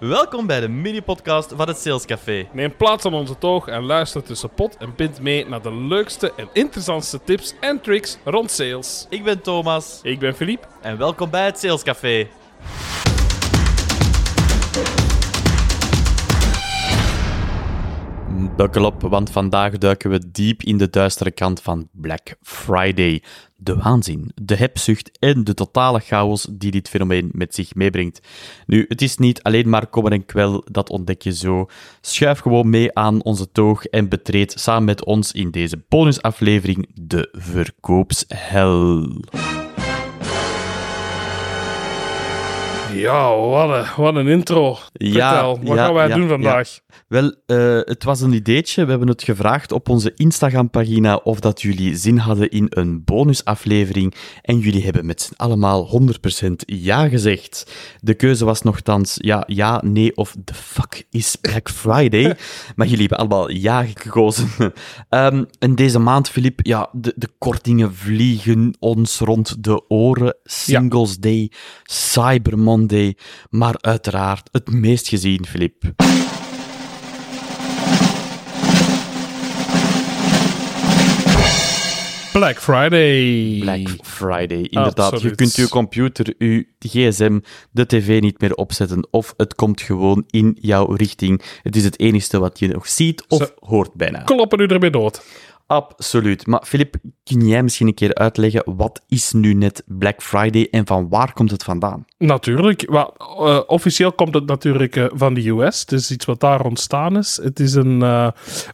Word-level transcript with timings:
Welkom 0.00 0.46
bij 0.46 0.60
de 0.60 0.68
mini-podcast 0.68 1.52
van 1.56 1.68
het 1.68 1.78
Sales 1.78 2.04
Café. 2.04 2.48
Neem 2.52 2.76
plaats 2.76 3.04
aan 3.04 3.14
onze 3.14 3.38
toog 3.38 3.66
en 3.66 3.82
luister 3.82 4.22
tussen 4.22 4.50
pot 4.50 4.76
en 4.76 4.94
pint 4.94 5.20
mee 5.20 5.46
naar 5.46 5.62
de 5.62 5.74
leukste 5.74 6.32
en 6.36 6.48
interessantste 6.52 7.20
tips 7.24 7.54
en 7.60 7.80
tricks 7.80 8.18
rond 8.24 8.50
sales. 8.50 9.06
Ik 9.10 9.24
ben 9.24 9.42
Thomas 9.42 10.00
Ik 10.02 10.18
ben 10.18 10.34
Philippe. 10.34 10.66
en 10.80 10.98
welkom 10.98 11.30
bij 11.30 11.44
het 11.44 11.58
Sales 11.58 11.82
Café. 11.82 12.28
Buckle 18.60 18.86
op, 18.86 19.02
want 19.02 19.30
vandaag 19.30 19.78
duiken 19.78 20.10
we 20.10 20.30
diep 20.30 20.62
in 20.62 20.78
de 20.78 20.90
duistere 20.90 21.30
kant 21.30 21.62
van 21.62 21.88
Black 21.92 22.36
Friday. 22.42 23.22
De 23.56 23.76
waanzin, 23.76 24.32
de 24.42 24.56
hebzucht 24.56 25.18
en 25.18 25.44
de 25.44 25.54
totale 25.54 26.00
chaos 26.00 26.46
die 26.50 26.70
dit 26.70 26.88
fenomeen 26.88 27.30
met 27.32 27.54
zich 27.54 27.74
meebrengt. 27.74 28.20
Nu, 28.66 28.84
het 28.88 29.02
is 29.02 29.16
niet 29.16 29.42
alleen 29.42 29.68
maar 29.68 29.86
kommer 29.86 30.12
en 30.12 30.26
kwel, 30.26 30.64
dat 30.70 30.90
ontdek 30.90 31.22
je 31.22 31.34
zo. 31.34 31.66
Schuif 32.00 32.38
gewoon 32.38 32.70
mee 32.70 32.94
aan 32.94 33.22
onze 33.22 33.52
toog 33.52 33.84
en 33.84 34.08
betreed 34.08 34.52
samen 34.56 34.84
met 34.84 35.04
ons 35.04 35.32
in 35.32 35.50
deze 35.50 35.84
bonusaflevering 35.88 36.88
de 36.94 37.28
verkoopshel. 37.32 39.06
Ja, 42.92 43.36
wat 43.36 43.70
een, 43.70 43.84
wat 43.96 44.14
een 44.14 44.28
intro. 44.28 44.78
Ja, 44.92 45.30
Vertel, 45.30 45.58
wat 45.62 45.76
ja, 45.76 45.84
gaan 45.84 45.94
wij 45.94 46.08
ja, 46.08 46.14
doen 46.16 46.28
vandaag? 46.28 46.78
Wel, 47.08 47.34
eh, 47.46 47.78
het 47.80 48.04
was 48.04 48.20
een 48.20 48.32
ideetje. 48.32 48.84
We 48.84 48.90
hebben 48.90 49.08
het 49.08 49.22
gevraagd 49.22 49.72
op 49.72 49.88
onze 49.88 50.12
Instagram-pagina 50.16 51.16
of 51.16 51.40
dat 51.40 51.62
jullie 51.62 51.96
zin 51.96 52.16
hadden 52.16 52.50
in 52.50 52.66
een 52.68 53.04
bonusaflevering. 53.04 54.14
En 54.42 54.58
jullie 54.58 54.84
hebben 54.84 55.06
met 55.06 55.22
z'n 55.22 55.32
allemaal 55.36 55.86
100% 55.86 56.64
ja 56.66 57.08
gezegd. 57.08 57.72
De 58.00 58.14
keuze 58.14 58.44
was 58.44 58.62
nogthans 58.62 59.16
ja, 59.18 59.44
ja, 59.46 59.80
nee 59.84 60.16
of 60.16 60.34
the 60.44 60.54
fuck 60.54 61.06
is 61.10 61.36
Black 61.36 61.70
Friday. 61.70 62.36
maar 62.76 62.86
jullie 62.86 63.06
hebben 63.06 63.18
allemaal 63.18 63.50
ja 63.50 63.84
gekozen. 63.84 64.48
Ehm, 65.08 65.44
en 65.58 65.74
deze 65.74 65.98
maand, 65.98 66.28
Filip, 66.28 66.60
ja, 66.62 66.88
de, 66.92 67.12
de 67.16 67.28
kortingen 67.38 67.94
vliegen 67.94 68.76
ons 68.78 69.18
rond 69.18 69.64
de 69.64 69.88
oren. 69.88 70.36
Singles 70.44 71.18
Day, 71.18 71.50
Cyber 71.82 72.58
Monday, 72.58 72.79
maar 73.50 73.74
uiteraard 73.80 74.48
het 74.52 74.70
meest 74.70 75.08
gezien, 75.08 75.46
Filip. 75.46 75.82
Black 82.32 82.60
Friday. 82.60 83.58
Black 83.60 83.88
Friday, 84.02 84.66
inderdaad. 84.70 85.20
Je 85.20 85.34
kunt 85.34 85.54
je 85.54 85.68
computer, 85.68 86.34
je 86.38 86.66
gsm, 86.78 87.40
de 87.70 87.86
tv 87.86 88.20
niet 88.20 88.40
meer 88.40 88.54
opzetten 88.54 89.08
of 89.10 89.34
het 89.36 89.54
komt 89.54 89.80
gewoon 89.80 90.24
in 90.30 90.56
jouw 90.60 90.92
richting. 90.92 91.42
Het 91.62 91.76
is 91.76 91.84
het 91.84 92.00
enige 92.00 92.38
wat 92.38 92.58
je 92.58 92.68
nog 92.68 92.88
ziet 92.88 93.24
of 93.28 93.52
hoort 93.58 93.94
bijna. 93.94 94.18
Kloppen 94.18 94.60
u 94.60 94.66
ermee 94.66 94.90
dood. 94.90 95.22
Absoluut. 95.70 96.46
Maar 96.46 96.62
Filip, 96.64 96.94
kun 97.24 97.48
jij 97.48 97.62
misschien 97.62 97.86
een 97.86 97.94
keer 97.94 98.14
uitleggen 98.14 98.62
wat 98.76 99.02
is 99.08 99.32
nu 99.32 99.54
net 99.54 99.82
Black 99.86 100.22
Friday 100.22 100.68
en 100.70 100.86
van 100.86 101.08
waar 101.08 101.32
komt 101.32 101.50
het 101.50 101.62
vandaan? 101.62 102.04
Natuurlijk. 102.18 102.90
Wel, 102.90 103.14
eh, 103.16 103.60
officieel 103.66 104.12
komt 104.12 104.34
het 104.34 104.46
natuurlijk 104.46 104.96
eh, 104.96 105.06
van 105.12 105.34
de 105.34 105.48
US. 105.48 105.80
Het 105.80 105.92
is 105.92 106.10
iets 106.10 106.24
wat 106.24 106.40
daar 106.40 106.64
ontstaan 106.64 107.16
is. 107.16 107.40
Het 107.42 107.60
is, 107.60 107.74
een, 107.74 108.02
eh, 108.02 108.28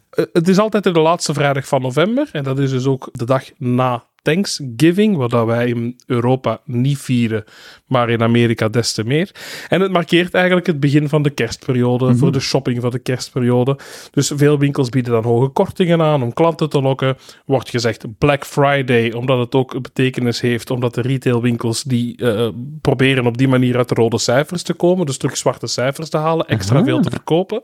het 0.09 0.47
is 0.47 0.57
altijd 0.57 0.83
de 0.83 0.99
laatste 0.99 1.33
vrijdag 1.33 1.67
van 1.67 1.81
november. 1.81 2.29
En 2.31 2.43
dat 2.43 2.59
is 2.59 2.69
dus 2.69 2.85
ook 2.85 3.09
de 3.11 3.25
dag 3.25 3.43
na 3.57 4.03
Thanksgiving, 4.27 5.15
wat 5.15 5.29
dat 5.29 5.45
wij 5.45 5.67
in 5.67 5.95
Europa 6.05 6.59
niet 6.65 6.97
vieren, 6.97 7.43
maar 7.85 8.09
in 8.09 8.21
Amerika 8.21 8.69
des 8.69 8.93
te 8.93 9.03
meer. 9.03 9.31
En 9.69 9.81
het 9.81 9.91
markeert 9.91 10.33
eigenlijk 10.33 10.67
het 10.67 10.79
begin 10.79 11.09
van 11.09 11.21
de 11.21 11.29
kerstperiode, 11.29 12.15
voor 12.15 12.31
de 12.31 12.39
shopping 12.39 12.81
van 12.81 12.91
de 12.91 12.99
kerstperiode. 12.99 13.77
Dus 14.11 14.31
veel 14.35 14.59
winkels 14.59 14.89
bieden 14.89 15.11
dan 15.13 15.23
hoge 15.23 15.47
kortingen 15.47 16.01
aan 16.01 16.23
om 16.23 16.33
klanten 16.33 16.69
te 16.69 16.81
lokken. 16.81 17.17
Wordt 17.45 17.69
gezegd 17.69 18.05
Black 18.17 18.45
Friday, 18.45 19.11
omdat 19.11 19.39
het 19.39 19.55
ook 19.55 19.73
een 19.73 19.81
betekenis 19.81 20.41
heeft, 20.41 20.69
omdat 20.69 20.93
de 20.93 21.01
retailwinkels 21.01 21.83
die 21.83 22.17
eh, 22.17 22.47
proberen 22.81 23.25
op 23.25 23.37
die 23.37 23.47
manier 23.47 23.77
uit 23.77 23.89
de 23.89 23.95
rode 23.95 24.19
cijfers 24.19 24.63
te 24.63 24.73
komen, 24.73 25.05
dus 25.05 25.17
terug 25.17 25.37
zwarte 25.37 25.67
cijfers 25.67 26.09
te 26.09 26.17
halen, 26.17 26.47
extra 26.47 26.83
veel 26.83 27.01
te 27.01 27.09
verkopen. 27.09 27.61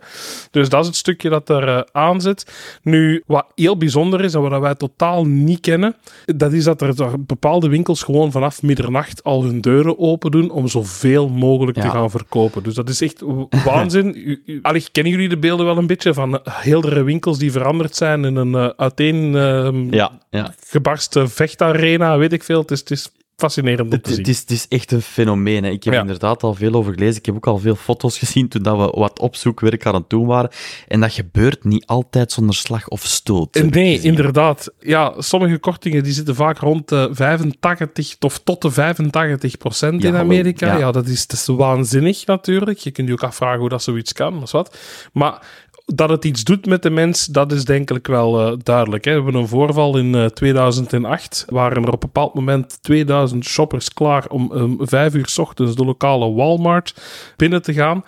Dus 0.51 0.69
dat 0.69 0.81
is 0.81 0.87
het 0.87 0.95
stukje 0.95 1.29
dat 1.29 1.49
er 1.49 1.67
eh, 1.67 1.81
aan 1.91 2.21
zit. 2.21 2.51
Nu, 2.81 3.23
wat 3.25 3.45
heel 3.55 3.77
bijzonder 3.77 4.23
is 4.23 4.33
en 4.33 4.41
wat 4.41 4.61
wij 4.61 4.75
totaal 4.75 5.25
niet 5.25 5.59
kennen, 5.59 5.95
dat 6.25 6.52
is 6.53 6.63
dat 6.63 6.81
er 6.81 7.23
bepaalde 7.25 7.67
winkels 7.69 8.03
gewoon 8.03 8.31
vanaf 8.31 8.61
middernacht 8.61 9.23
al 9.23 9.43
hun 9.43 9.61
deuren 9.61 9.99
open 9.99 10.31
doen 10.31 10.51
om 10.51 10.67
zoveel 10.67 11.29
mogelijk 11.29 11.77
te 11.77 11.89
gaan 11.89 12.09
verkopen. 12.09 12.63
Dus 12.63 12.75
dat 12.75 12.89
is 12.89 13.01
echt 13.01 13.23
waanzin. 13.65 14.39
Allee, 14.61 14.85
kennen 14.91 15.11
jullie 15.11 15.29
de 15.29 15.37
beelden 15.37 15.65
wel 15.65 15.77
een 15.77 15.87
beetje 15.87 16.13
van 16.13 16.33
uh, 16.33 16.39
heeldere 16.43 17.03
winkels 17.03 17.37
die 17.37 17.51
veranderd 17.51 17.95
zijn 17.95 18.25
in 18.25 18.35
een 18.35 18.55
eh, 18.55 18.69
uiteen 18.77 19.35
ehm, 19.35 19.93
Ja, 19.93 20.11
ja. 20.29 20.53
gebarsten 20.67 21.29
vechtarena, 21.29 22.17
weet 22.17 22.33
ik 22.33 22.43
veel. 22.43 22.59
Het 22.59 22.71
is, 22.71 22.79
het 22.79 22.91
is 22.91 23.11
fascinerend 23.37 23.81
om 23.87 23.91
Het, 23.91 24.03
te 24.03 24.09
zien. 24.09 24.19
het, 24.19 24.27
is, 24.27 24.39
het 24.39 24.51
is 24.51 24.65
echt 24.67 24.91
een 24.91 25.01
fenomeen. 25.01 25.63
Hè. 25.63 25.69
Ik 25.69 25.83
heb 25.83 25.93
Ja. 25.93 25.99
inderdaad 25.99 26.43
al 26.43 26.53
veel 26.53 26.73
over 26.73 26.93
gelezen. 26.93 27.15
Ik 27.17 27.25
heb 27.25 27.35
ook 27.35 27.47
al 27.47 27.57
veel 27.57 27.75
foto's 27.75 28.17
gezien 28.17 28.47
toen 28.47 28.63
dat 28.63 28.77
we 28.77 28.99
wat 28.99 29.19
opzoekwerk 29.19 29.85
aan 29.85 29.93
het 29.93 30.09
doen 30.09 30.25
waren. 30.25 30.49
En 30.87 30.99
dat 30.99 31.11
gebeurt 31.13 31.63
niet 31.63 31.85
altijd 31.85 32.31
zonder 32.31 32.55
slag 32.55 32.87
of 32.87 33.05
stoot. 33.05 33.55
ik 33.55 33.73
Nee, 33.73 33.99
inderdaad. 34.01 34.71
Ja, 34.79 35.13
sommige 35.17 35.57
kortingen 35.57 36.03
die 36.03 36.13
zitten 36.13 36.35
vaak 36.35 36.57
rond 36.57 36.89
de 36.89 37.09
85 37.11 38.15
of 38.19 38.39
tot 38.43 38.61
de 38.61 38.71
85 38.71 39.57
procent 39.57 40.03
in. 40.03 40.15
Amerika. 40.15 40.67
Ja. 40.67 40.77
Ja, 40.77 40.91
dat, 40.91 41.07
is, 41.07 41.27
dat 41.27 41.37
is 41.39 41.45
waanzinnig 41.45 42.25
natuurlijk. 42.25 42.77
Je 42.79 42.91
kunt 42.91 43.07
je 43.07 43.13
ook 43.13 43.23
afvragen 43.23 43.59
hoe 43.59 43.69
dat 43.69 43.83
zoiets 43.83 44.13
kan, 44.13 44.33
maar 44.33 44.43
is 44.43 44.51
wat. 44.51 44.77
Maar 45.13 45.47
dat 45.85 46.09
het 46.09 46.25
iets 46.25 46.43
doet 46.43 46.65
met 46.65 46.83
de 46.83 46.89
mens, 46.89 47.25
dat 47.25 47.51
is 47.51 47.65
denk 47.65 47.91
ik 47.91 48.07
wel 48.07 48.39
eh, 48.39 48.57
duidelijk. 48.63 49.05
Hè. 49.05 49.11
We 49.11 49.23
hebben 49.23 49.41
een 49.41 49.47
voorval 49.47 49.97
in 49.97 50.15
eh, 50.15 50.25
2008. 50.25 51.45
Waren 51.49 51.83
er 51.83 51.87
op 51.87 51.93
een 51.93 51.99
bepaald 51.99 52.33
moment 52.33 52.77
2000 52.81 53.45
shoppers 53.45 53.93
klaar 53.93 54.27
om 54.27 54.51
um, 54.51 54.77
vijf 54.79 55.13
uur 55.13 55.27
's 55.27 55.37
ochtends 55.37 55.75
de 55.75 55.85
lokale 55.85 56.33
Walmart 56.33 57.01
binnen 57.35 57.61
te 57.61 57.73
gaan. 57.73 58.03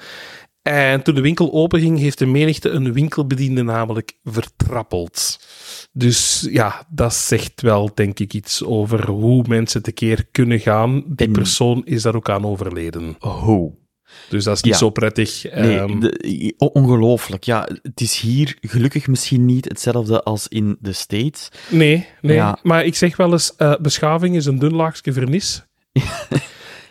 En 0.61 1.03
toen 1.03 1.15
de 1.15 1.21
winkel 1.21 1.51
openging, 1.51 1.99
heeft 1.99 2.17
de 2.17 2.25
menigte 2.25 2.69
een 2.69 2.93
winkelbediende 2.93 3.63
namelijk 3.63 4.17
vertrappeld. 4.23 5.39
Dus 5.91 6.47
ja, 6.49 6.85
dat 6.89 7.13
zegt 7.13 7.61
wel, 7.61 7.91
denk 7.93 8.19
ik, 8.19 8.33
iets 8.33 8.63
over 8.63 9.09
hoe 9.09 9.43
mensen 9.47 9.83
tekeer 9.83 10.25
kunnen 10.31 10.59
gaan. 10.59 11.03
Die 11.07 11.31
persoon 11.31 11.81
is 11.85 12.01
daar 12.01 12.15
ook 12.15 12.29
aan 12.29 12.45
overleden. 12.45 13.15
Ho. 13.19 13.77
Dus 14.29 14.43
dat 14.43 14.55
is 14.55 14.61
niet 14.63 14.73
Ja. 14.73 14.79
zo 14.79 14.89
prettig. 14.89 15.43
Nee, 15.55 15.77
Ehm, 15.79 15.99
de- 15.99 16.53
ongelooflijk. 16.57 17.43
Ja, 17.43 17.67
het 17.81 18.01
is 18.01 18.19
hier 18.19 18.57
gelukkig 18.61 19.07
misschien 19.07 19.45
niet 19.45 19.65
hetzelfde 19.69 20.23
als 20.23 20.47
in 20.47 20.77
de 20.79 20.93
States. 20.93 21.49
nee, 21.69 22.07
nee. 22.21 22.35
Ja. 22.35 22.57
maar 22.63 22.85
ik 22.85 22.95
zeg 22.95 23.17
wel 23.17 23.31
eens, 23.31 23.55
eh, 23.55 23.73
beschaving 23.81 24.35
is 24.35 24.45
een 24.45 24.59
dun 24.59 24.73
laagje 24.75 25.13
vernis. 25.13 25.63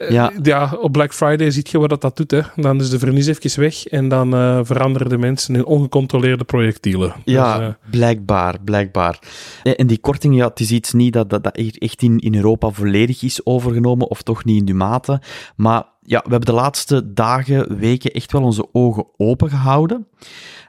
Ja. 0.08 0.32
Ja, 0.42 0.76
op 0.80 0.92
Black 0.92 1.14
Friday 1.14 1.50
zie 1.50 1.64
je 1.70 1.78
wat 1.78 1.88
dat, 1.88 2.00
dat 2.00 2.16
doet. 2.16 2.30
Hè. 2.30 2.40
Dan 2.56 2.80
is 2.80 2.90
de 2.90 2.98
vernis 2.98 3.26
even 3.26 3.60
weg 3.60 3.86
en 3.86 4.08
dan 4.08 4.34
eh, 4.34 4.60
veranderen 4.62 5.08
de 5.08 5.18
mensen 5.18 5.54
in 5.54 5.64
ongecontroleerde 5.64 6.44
projectielen. 6.44 7.14
Ja, 7.24 7.58
Dus, 7.58 7.66
eh, 7.66 7.90
blijkbaar, 7.90 8.58
blijkbaar. 8.64 9.18
En 9.62 9.86
die 9.86 9.98
korting, 9.98 10.36
ja, 10.36 10.46
het 10.48 10.60
is 10.60 10.70
iets 10.70 10.92
niet 10.92 11.12
dat, 11.12 11.30
dat, 11.30 11.44
dat 11.44 11.56
echt 11.78 12.02
in, 12.02 12.18
in 12.18 12.34
Europa 12.34 12.70
volledig 12.70 13.22
is 13.22 13.46
overgenomen, 13.46 14.08
of 14.10 14.22
toch 14.22 14.44
niet 14.44 14.58
in 14.58 14.64
die 14.64 14.74
mate. 14.74 15.20
Maar 15.56 15.84
ja, 16.04 16.18
we 16.24 16.30
hebben 16.30 16.54
de 16.54 16.60
laatste 16.60 17.12
dagen, 17.12 17.78
weken 17.78 18.10
echt 18.10 18.32
wel 18.32 18.42
onze 18.42 18.66
ogen 18.72 19.06
open 19.16 19.50
gehouden. 19.50 20.06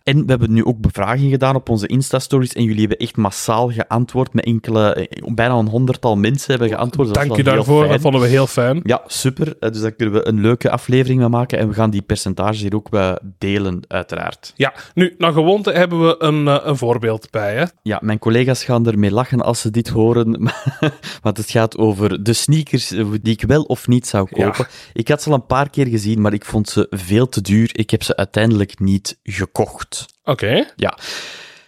En 0.03 0.17
we 0.19 0.25
hebben 0.29 0.53
nu 0.53 0.65
ook 0.65 0.79
bevraging 0.79 1.31
gedaan 1.31 1.55
op 1.55 1.69
onze 1.69 1.87
Insta-stories 1.87 2.53
en 2.53 2.63
jullie 2.63 2.79
hebben 2.79 2.97
echt 2.97 3.17
massaal 3.17 3.71
geantwoord 3.71 4.33
met 4.33 4.45
enkele, 4.45 4.93
eh, 4.93 5.33
bijna 5.33 5.53
een 5.53 5.67
honderdtal 5.67 6.15
mensen 6.17 6.49
hebben 6.51 6.69
geantwoord. 6.69 7.07
Dat 7.07 7.17
dank 7.17 7.35
je 7.35 7.43
wel 7.43 7.55
daarvoor, 7.55 7.79
fijn. 7.79 7.91
dat 7.91 8.01
vonden 8.01 8.21
we 8.21 8.27
heel 8.27 8.47
fijn. 8.47 8.79
Ja, 8.83 9.01
super. 9.07 9.55
Eh, 9.59 9.71
Dus 9.71 9.81
daar 9.81 9.91
kunnen 9.91 10.15
we 10.15 10.27
een 10.27 10.41
leuke 10.41 10.69
aflevering 10.69 11.19
mee 11.19 11.29
maken 11.29 11.57
en 11.59 11.67
we 11.67 11.73
gaan 11.73 11.89
die 11.89 12.01
percentages 12.01 12.61
hier 12.61 12.75
ook 12.75 12.87
eh, 12.91 13.13
delen, 13.37 13.79
uiteraard. 13.87 14.53
Ja, 14.55 14.73
nu, 14.93 15.15
naar 15.17 15.31
gewoonte 15.33 15.71
hebben 15.71 16.07
we 16.07 16.15
een, 16.19 16.47
eh, 16.47 16.57
een 16.63 16.77
voorbeeld 16.77 17.27
bij. 17.31 17.55
Hè? 17.55 17.63
Ja, 17.81 17.99
mijn 18.01 18.19
collega's 18.19 18.63
gaan 18.63 18.87
ermee 18.87 19.11
lachen 19.11 19.41
als 19.41 19.61
ze 19.61 19.71
dit 19.71 19.87
horen, 19.89 20.51
want 21.21 21.37
het 21.37 21.49
gaat 21.49 21.77
over 21.77 22.23
de 22.23 22.33
sneakers 22.33 22.87
die 22.87 23.33
ik 23.33 23.41
wel 23.47 23.63
of 23.63 23.87
niet 23.87 24.07
zou 24.07 24.27
Ja. 24.31 24.45
kopen. 24.45 24.65
Ik 24.93 25.07
had 25.07 25.21
ze 25.25 25.31
al 25.31 25.35
een 25.35 25.45
paar 25.45 25.69
keer 25.69 25.87
gezien, 25.87 26.21
maar 26.21 26.33
ik 26.33 26.45
vond 26.45 26.69
ze 26.69 26.87
veel 26.89 27.29
te 27.29 27.41
duur. 27.41 27.69
Ik 27.77 27.89
heb 27.89 28.03
ze 28.03 28.15
uiteindelijk 28.15 28.79
niet 28.79 29.17
gekocht. 29.23 30.05
Oké. 30.23 30.71
Ja. 30.75 30.97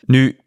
Nu, 0.06 0.38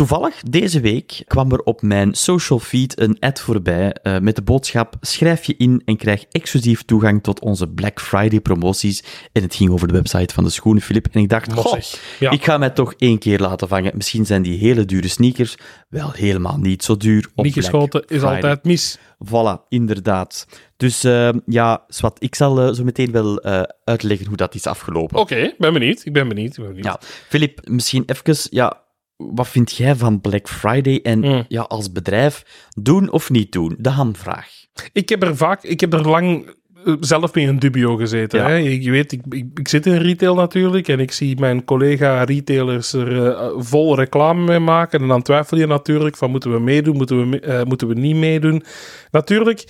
Toevallig, 0.00 0.42
deze 0.42 0.80
week 0.80 1.22
kwam 1.26 1.52
er 1.52 1.62
op 1.62 1.82
mijn 1.82 2.14
social 2.14 2.58
feed 2.58 3.00
een 3.00 3.16
ad 3.18 3.40
voorbij 3.40 3.96
uh, 4.02 4.18
met 4.18 4.36
de 4.36 4.42
boodschap 4.42 4.94
schrijf 5.00 5.44
je 5.44 5.54
in 5.56 5.82
en 5.84 5.96
krijg 5.96 6.24
exclusief 6.30 6.82
toegang 6.82 7.22
tot 7.22 7.40
onze 7.40 7.68
Black 7.68 8.00
Friday 8.00 8.40
promoties. 8.40 9.02
En 9.32 9.42
het 9.42 9.54
ging 9.54 9.70
over 9.70 9.88
de 9.88 9.94
website 9.94 10.34
van 10.34 10.44
de 10.44 10.50
schoenen, 10.50 10.82
Filip. 10.82 11.06
En 11.12 11.20
ik 11.20 11.28
dacht, 11.28 11.52
goh, 11.52 11.78
ja. 12.18 12.30
ik 12.30 12.44
ga 12.44 12.58
mij 12.58 12.70
toch 12.70 12.94
één 12.98 13.18
keer 13.18 13.38
laten 13.38 13.68
vangen. 13.68 13.92
Misschien 13.96 14.26
zijn 14.26 14.42
die 14.42 14.58
hele 14.58 14.84
dure 14.84 15.08
sneakers 15.08 15.56
wel 15.88 16.12
helemaal 16.12 16.58
niet 16.58 16.84
zo 16.84 16.96
duur. 16.96 17.30
Niet 17.34 17.52
geschoten 17.52 18.04
is 18.06 18.22
altijd 18.22 18.64
mis. 18.64 18.98
Voilà, 19.26 19.68
inderdaad. 19.68 20.46
Dus 20.76 21.04
uh, 21.04 21.28
ja, 21.46 21.84
Swat, 21.88 22.16
ik 22.22 22.34
zal 22.34 22.68
uh, 22.68 22.74
zo 22.74 22.84
meteen 22.84 23.12
wel 23.12 23.46
uh, 23.46 23.62
uitleggen 23.84 24.26
hoe 24.26 24.36
dat 24.36 24.54
is 24.54 24.66
afgelopen. 24.66 25.18
Oké, 25.18 25.34
okay, 25.34 25.54
ben 25.58 25.72
benieuwd. 25.72 26.04
Ik 26.04 26.12
ben 26.12 26.28
benieuwd. 26.28 26.56
Ik 26.56 26.64
ben 26.64 26.66
benieuwd. 26.66 26.84
Ja, 26.84 26.98
Filip, 27.28 27.68
misschien 27.68 28.02
even, 28.06 28.36
ja, 28.50 28.88
wat 29.20 29.48
vind 29.48 29.76
jij 29.76 29.96
van 29.96 30.20
Black 30.20 30.48
Friday? 30.48 31.00
En 31.02 31.18
mm. 31.18 31.44
ja, 31.48 31.62
als 31.62 31.92
bedrijf, 31.92 32.66
doen 32.82 33.10
of 33.10 33.30
niet 33.30 33.52
doen? 33.52 33.76
De 33.78 33.88
hamvraag. 33.88 34.48
Ik 34.92 35.08
heb 35.08 35.22
er 35.22 35.36
vaak, 35.36 35.62
ik 35.62 35.80
heb 35.80 35.92
er 35.92 36.08
lang 36.08 36.58
zelf 37.00 37.34
mee 37.34 37.46
in 37.46 37.58
dubio 37.58 37.96
gezeten. 37.96 38.44
Hè? 38.44 38.54
Je, 38.54 38.90
weet, 38.90 39.12
ik, 39.12 39.22
ik, 39.28 39.46
ik, 39.54 39.68
zit 39.68 39.86
in 39.86 39.96
retail 39.96 40.34
natuurlijk 40.34 40.88
en 40.88 41.00
ik 41.00 41.12
zie 41.12 41.38
mijn 41.38 41.64
collega-retailers 41.64 42.92
er 42.92 43.12
uh, 43.12 43.50
vol 43.56 43.96
reclame 43.96 44.44
mee 44.44 44.58
maken. 44.58 45.00
En 45.00 45.08
dan 45.08 45.22
twijfel 45.22 45.58
je 45.58 45.66
natuurlijk 45.66 46.16
van 46.16 46.30
moeten 46.30 46.52
we 46.52 46.58
meedoen, 46.58 46.96
moeten 46.96 47.30
we, 47.30 47.42
uh, 47.46 47.62
moeten 47.62 47.88
we 47.88 47.94
niet 47.94 48.16
meedoen. 48.16 48.62
Natuurlijk, 49.10 49.64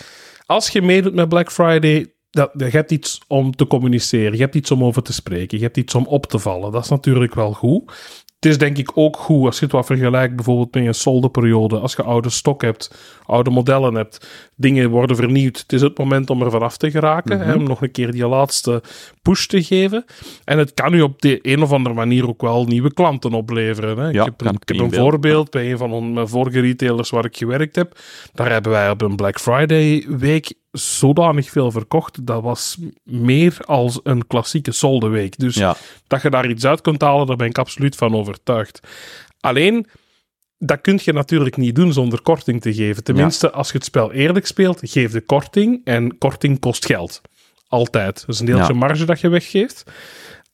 als 0.46 0.68
je 0.68 0.82
meedoet 0.82 1.14
met 1.14 1.28
Black 1.28 1.52
Friday, 1.52 2.14
dat, 2.30 2.50
je 2.56 2.64
hebt 2.64 2.90
iets 2.90 3.20
om 3.26 3.56
te 3.56 3.66
communiceren, 3.66 4.32
je 4.32 4.42
hebt 4.42 4.54
iets 4.54 4.70
om 4.70 4.84
over 4.84 5.02
te 5.02 5.12
spreken, 5.12 5.58
je 5.58 5.64
hebt 5.64 5.76
iets 5.76 5.94
om 5.94 6.06
op 6.06 6.26
te 6.26 6.38
vallen. 6.38 6.72
Dat 6.72 6.84
is 6.84 6.90
natuurlijk 6.90 7.34
wel 7.34 7.52
goed 7.52 7.92
het 8.40 8.50
is 8.50 8.58
denk 8.58 8.78
ik 8.78 8.90
ook 8.94 9.16
goed 9.16 9.46
als 9.46 9.58
je 9.58 9.64
het 9.64 9.74
wat 9.74 9.86
vergelijkt 9.86 10.36
bijvoorbeeld 10.36 10.74
met 10.74 10.86
een 10.86 10.94
solderperiode. 10.94 11.78
Als 11.78 11.94
je 11.94 12.02
oude 12.02 12.30
stok 12.30 12.62
hebt, 12.62 12.94
oude 13.26 13.50
modellen 13.50 13.94
hebt, 13.94 14.28
dingen 14.56 14.90
worden 14.90 15.16
vernieuwd. 15.16 15.58
Het 15.58 15.72
is 15.72 15.80
het 15.80 15.98
moment 15.98 16.30
om 16.30 16.42
er 16.42 16.50
vanaf 16.50 16.76
te 16.76 16.90
geraken. 16.90 17.38
hè, 17.40 17.46
mhm. 17.46 17.58
om 17.58 17.64
nog 17.64 17.82
een 17.82 17.90
keer 17.90 18.12
die 18.12 18.26
laatste 18.26 18.82
push 19.22 19.46
te 19.46 19.62
geven. 19.62 20.04
En 20.44 20.58
het 20.58 20.74
kan 20.74 20.94
u 20.94 21.00
op 21.00 21.22
de 21.22 21.38
een 21.42 21.62
of 21.62 21.72
andere 21.72 21.94
manier 21.94 22.28
ook 22.28 22.42
wel 22.42 22.64
nieuwe 22.64 22.92
klanten 22.92 23.32
opleveren. 23.32 23.98
Hè. 23.98 24.08
Ja, 24.08 24.24
ik 24.24 24.32
heb, 24.36 24.52
ik 24.52 24.68
heb 24.68 24.78
een 24.78 24.92
voorbeeld 24.92 25.50
bij 25.50 25.70
een 25.70 25.78
van 25.78 26.12
mijn 26.12 26.28
vorige 26.28 26.60
retailers 26.60 27.10
waar 27.10 27.24
ik 27.24 27.36
gewerkt 27.36 27.76
heb. 27.76 27.98
Daar 28.34 28.50
hebben 28.50 28.72
wij 28.72 28.90
op 28.90 29.02
een 29.02 29.16
Black 29.16 29.40
Friday 29.40 30.06
week 30.08 30.52
zodanig 30.70 31.50
veel 31.50 31.70
verkocht. 31.70 32.26
Dat 32.26 32.42
was 32.42 32.78
meer 33.02 33.56
als 33.64 34.00
een 34.02 34.26
klassieke 34.26 34.72
soldeweek. 34.72 35.38
Dus 35.38 35.62
dat 36.06 36.22
je 36.22 36.30
daar 36.30 36.50
iets 36.50 36.66
uit 36.66 36.80
kunt 36.80 37.00
halen, 37.00 37.26
daar 37.26 37.36
ben 37.36 37.48
ik 37.48 37.58
absoluut 37.58 37.96
van 37.96 38.14
overtuigd. 38.14 38.80
Alleen, 39.40 39.86
dat 40.58 40.80
kun 40.80 41.00
je 41.02 41.12
natuurlijk 41.12 41.56
niet 41.56 41.74
doen 41.74 41.92
zonder 41.92 42.22
korting 42.22 42.60
te 42.60 42.74
geven. 42.74 43.04
Tenminste, 43.04 43.50
als 43.50 43.68
je 43.68 43.74
het 43.74 43.84
spel 43.84 44.12
eerlijk 44.12 44.46
speelt, 44.46 44.80
geef 44.82 45.12
de 45.12 45.20
korting. 45.20 45.80
En 45.84 46.18
korting 46.18 46.60
kost 46.60 46.86
geld. 46.86 47.20
Altijd. 47.68 48.20
Dat 48.20 48.34
is 48.34 48.40
een 48.40 48.46
deeltje 48.46 48.74
marge 48.74 49.04
dat 49.04 49.20
je 49.20 49.28
weggeeft. 49.28 49.84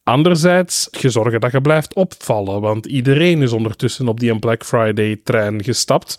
Anderzijds, 0.03 0.89
je 1.01 1.11
zorgen 1.11 1.41
dat 1.41 1.53
je 1.53 1.61
blijft 1.61 1.95
opvallen, 1.95 2.61
want 2.61 2.87
iedereen 2.87 3.43
is 3.43 3.53
ondertussen 3.53 4.09
op 4.09 4.21
die 4.21 4.39
Black 4.39 4.65
Friday-trein 4.65 5.65
gestapt. 5.65 6.17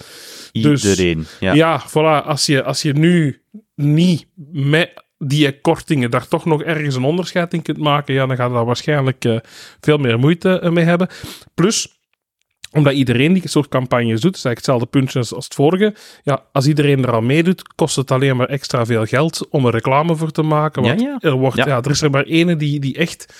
Dus 0.51 0.83
iedereen, 0.83 1.17
dus, 1.17 1.27
ja. 1.39 1.53
Ja, 1.53 1.83
voilà. 1.89 2.25
Als 2.25 2.45
je, 2.45 2.63
als 2.63 2.81
je 2.81 2.93
nu 2.93 3.41
niet 3.77 4.27
met 4.51 5.05
die 5.17 5.61
kortingen 5.61 6.11
daar 6.11 6.27
toch 6.27 6.45
nog 6.45 6.63
ergens 6.63 6.95
een 6.95 7.03
onderscheid 7.03 7.53
in 7.53 7.61
kunt 7.61 7.77
maken, 7.77 8.13
ja, 8.13 8.25
dan 8.25 8.35
gaat 8.35 8.53
daar 8.53 8.65
waarschijnlijk 8.65 9.25
uh, 9.25 9.37
veel 9.79 9.97
meer 9.97 10.19
moeite 10.19 10.61
uh, 10.63 10.69
mee 10.69 10.85
hebben. 10.85 11.07
Plus, 11.53 11.99
omdat 12.71 12.93
iedereen 12.93 13.33
die 13.33 13.47
soort 13.47 13.67
campagnes 13.67 14.21
doet, 14.21 14.35
is 14.35 14.45
eigenlijk 14.45 14.57
hetzelfde 14.57 14.85
puntje 14.85 15.35
als 15.35 15.45
het 15.45 15.53
vorige. 15.53 15.95
Ja, 16.23 16.45
als 16.51 16.67
iedereen 16.67 17.03
er 17.03 17.11
al 17.11 17.21
meedoet, 17.21 17.73
kost 17.75 17.95
het 17.95 18.11
alleen 18.11 18.37
maar 18.37 18.47
extra 18.47 18.85
veel 18.85 19.05
geld 19.05 19.47
om 19.49 19.65
er 19.65 19.71
reclame 19.71 20.15
voor 20.15 20.31
te 20.31 20.41
maken. 20.41 20.81
Want 20.83 21.01
ja, 21.01 21.07
ja. 21.07 21.29
Er, 21.29 21.35
wordt, 21.35 21.57
ja. 21.57 21.67
ja. 21.67 21.77
er 21.77 21.89
is 21.89 22.01
er 22.01 22.09
maar 22.09 22.23
ene 22.23 22.55
die, 22.55 22.79
die 22.79 22.95
echt 22.95 23.33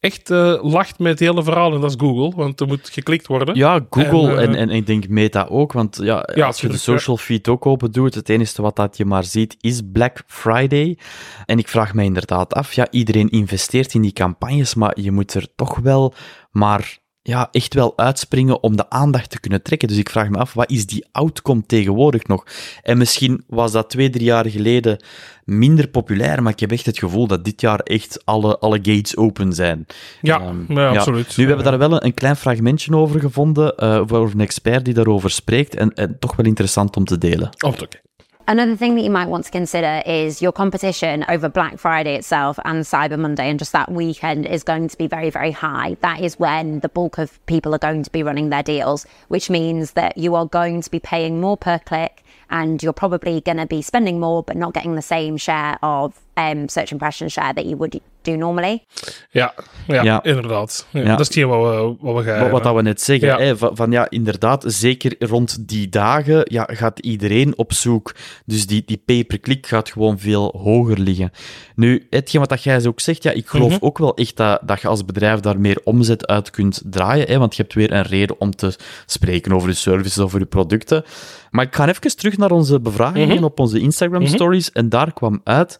echt 0.00 0.30
uh, 0.30 0.58
lacht 0.62 0.98
met 0.98 1.10
het 1.10 1.28
hele 1.28 1.42
verhaal 1.42 1.74
en 1.74 1.80
dat 1.80 1.90
is 1.90 1.96
Google, 1.98 2.36
want 2.36 2.60
er 2.60 2.66
moet 2.66 2.88
geklikt 2.88 3.26
worden. 3.26 3.54
Ja, 3.54 3.86
Google 3.90 4.40
en, 4.40 4.54
en, 4.54 4.68
en, 4.68 4.70
ik 4.70 4.86
denk 4.86 5.08
Meta 5.08 5.46
ook, 5.50 5.72
want 5.72 5.98
ja, 6.02 6.18
als 6.20 6.60
je 6.60 6.68
de 6.68 6.76
social 6.76 7.16
feed 7.16 7.48
ook 7.48 7.66
open 7.66 7.92
doet, 7.92 8.14
het 8.14 8.28
enige 8.28 8.62
wat 8.62 8.76
dat 8.76 8.96
je 8.96 9.04
maar 9.04 9.24
ziet 9.24 9.56
is 9.60 9.80
Black 9.92 10.22
Friday. 10.26 10.98
En 11.44 11.58
ik 11.58 11.68
vraag 11.68 11.94
me 11.94 12.04
inderdaad 12.04 12.54
af, 12.54 12.72
ja, 12.72 12.86
iedereen 12.90 13.28
investeert 13.28 13.94
in 13.94 14.02
die 14.02 14.12
campagnes, 14.12 14.74
maar 14.74 15.00
je 15.00 15.12
moet 15.12 15.34
er 15.34 15.46
toch 15.54 15.78
wel 15.78 16.14
maar 16.50 16.98
ja, 17.26 17.48
echt 17.50 17.74
wel 17.74 17.92
uitspringen 17.98 18.62
om 18.62 18.76
de 18.76 18.90
aandacht 18.90 19.30
te 19.30 19.40
kunnen 19.40 19.62
trekken. 19.62 19.88
Dus 19.88 19.96
ik 19.96 20.10
vraag 20.10 20.28
me 20.28 20.38
af, 20.38 20.52
wat 20.52 20.70
is 20.70 20.86
die 20.86 21.04
outcome 21.12 21.62
tegenwoordig 21.66 22.26
nog? 22.26 22.46
En 22.82 22.98
misschien 22.98 23.44
was 23.46 23.72
dat 23.72 23.90
twee, 23.90 24.10
drie 24.10 24.24
jaar 24.24 24.46
geleden 24.46 25.04
minder 25.44 25.88
populair, 25.88 26.42
maar 26.42 26.52
ik 26.52 26.60
heb 26.60 26.72
echt 26.72 26.86
het 26.86 26.98
gevoel 26.98 27.26
dat 27.26 27.44
dit 27.44 27.60
jaar 27.60 27.78
echt 27.78 28.24
alle, 28.24 28.58
alle 28.58 28.78
gates 28.82 29.16
open 29.16 29.52
zijn. 29.52 29.86
Ja, 30.20 30.48
um, 30.48 30.64
ja 30.68 30.88
absoluut. 30.88 31.36
Nu, 31.36 31.42
we 31.46 31.52
hebben 31.52 31.78
daar 31.78 31.88
wel 31.88 32.04
een, 32.04 32.14
klein 32.14 32.36
fragmentje 32.36 32.96
over 32.96 33.20
gevonden, 33.20 33.74
uh, 33.78 34.02
voor 34.06 34.30
een 34.32 34.40
expert 34.40 34.84
die 34.84 34.94
daarover 34.94 35.30
spreekt, 35.30 35.74
en, 35.74 35.94
en 35.94 36.16
toch 36.18 36.36
wel 36.36 36.46
interessant 36.46 36.96
om 36.96 37.04
te 37.04 37.18
delen. 37.18 37.50
Oh, 37.64 37.72
oké. 37.72 38.00
Another 38.48 38.76
thing 38.76 38.94
that 38.94 39.02
you 39.02 39.10
might 39.10 39.26
want 39.26 39.44
to 39.46 39.50
consider 39.50 40.04
is 40.06 40.40
your 40.40 40.52
competition 40.52 41.24
over 41.28 41.48
Black 41.48 41.78
Friday 41.78 42.14
itself 42.14 42.60
and 42.64 42.84
Cyber 42.84 43.18
Monday 43.18 43.50
and 43.50 43.58
just 43.58 43.72
that 43.72 43.90
weekend 43.90 44.46
is 44.46 44.62
going 44.62 44.86
to 44.86 44.96
be 44.96 45.08
very, 45.08 45.30
very 45.30 45.50
high. 45.50 45.96
That 46.00 46.20
is 46.20 46.38
when 46.38 46.78
the 46.78 46.88
bulk 46.88 47.18
of 47.18 47.44
people 47.46 47.74
are 47.74 47.78
going 47.78 48.04
to 48.04 48.10
be 48.12 48.22
running 48.22 48.50
their 48.50 48.62
deals, 48.62 49.04
which 49.26 49.50
means 49.50 49.92
that 49.92 50.16
you 50.16 50.36
are 50.36 50.46
going 50.46 50.80
to 50.82 50.90
be 50.92 51.00
paying 51.00 51.40
more 51.40 51.56
per 51.56 51.80
click 51.80 52.22
and 52.48 52.80
you're 52.80 52.92
probably 52.92 53.40
going 53.40 53.56
to 53.56 53.66
be 53.66 53.82
spending 53.82 54.20
more 54.20 54.44
but 54.44 54.56
not 54.56 54.74
getting 54.74 54.94
the 54.94 55.02
same 55.02 55.36
share 55.36 55.76
of 55.82 56.20
um, 56.36 56.68
search 56.68 56.92
impression 56.92 57.28
share 57.28 57.52
that 57.52 57.66
you 57.66 57.76
would 57.76 58.00
do 58.26 58.36
normally. 58.36 58.84
Ja, 59.30 59.54
ja, 59.86 60.02
ja. 60.02 60.22
inderdaad. 60.22 60.86
Ja, 60.90 61.16
Dat 61.16 61.28
is 61.28 61.34
hier 61.34 61.46
wat 61.46 61.74
we, 61.74 61.96
wat 62.00 62.16
we 62.16 62.30
gaan. 62.30 62.50
Wat, 62.50 62.62
wat 62.62 62.74
we 62.74 62.82
net 62.82 63.00
zeggen, 63.00 63.36
hè, 63.36 63.56
van, 63.56 63.76
van, 63.76 63.90
ja, 63.90 64.10
inderdaad, 64.10 64.64
zeker 64.66 65.14
rond 65.18 65.68
die 65.68 65.88
dagen 65.88 66.40
ja, 66.44 66.68
gaat 66.72 66.98
iedereen 66.98 67.58
op 67.58 67.72
zoek. 67.72 68.14
Dus 68.44 68.66
die, 68.66 68.82
die 68.86 69.02
pay-per-click 69.04 69.66
gaat 69.66 69.90
gewoon 69.90 70.18
veel 70.18 70.54
hoger 70.62 70.98
liggen. 70.98 71.30
Nu, 71.74 72.06
hetgeen 72.10 72.40
wat 72.40 72.48
dat 72.48 72.62
jij 72.62 72.86
ook 72.86 73.00
zegt, 73.00 73.22
ja, 73.22 73.30
ik 73.30 73.46
geloof 73.46 73.72
mhm. 73.72 73.84
ook 73.84 73.98
wel 73.98 74.14
echt 74.14 74.36
dat, 74.36 74.60
dat 74.64 74.80
je 74.80 74.88
als 74.88 75.04
bedrijf 75.04 75.40
daar 75.40 75.60
meer 75.60 75.80
omzet 75.84 76.26
uit 76.26 76.50
kunt 76.50 76.82
draaien, 76.84 77.26
hè, 77.26 77.38
want 77.38 77.56
je 77.56 77.62
hebt 77.62 77.74
weer 77.74 77.92
een 77.92 78.02
reden 78.02 78.40
om 78.40 78.56
te 78.56 78.76
spreken 79.06 79.52
over 79.52 79.68
je 79.68 79.74
services, 79.74 80.18
over 80.18 80.38
je 80.38 80.46
producten. 80.46 81.04
Maar 81.50 81.64
ik 81.64 81.74
ga 81.74 81.88
even 81.88 82.16
terug 82.16 82.36
naar 82.36 82.50
onze 82.50 82.80
bevragingen 82.80 83.34
mhm. 83.36 83.44
op 83.44 83.60
onze 83.60 83.80
Instagram 83.80 84.22
mhm. 84.22 84.32
stories 84.32 84.72
en 84.72 84.88
daar 84.88 85.12
kwam 85.12 85.40
uit 85.44 85.78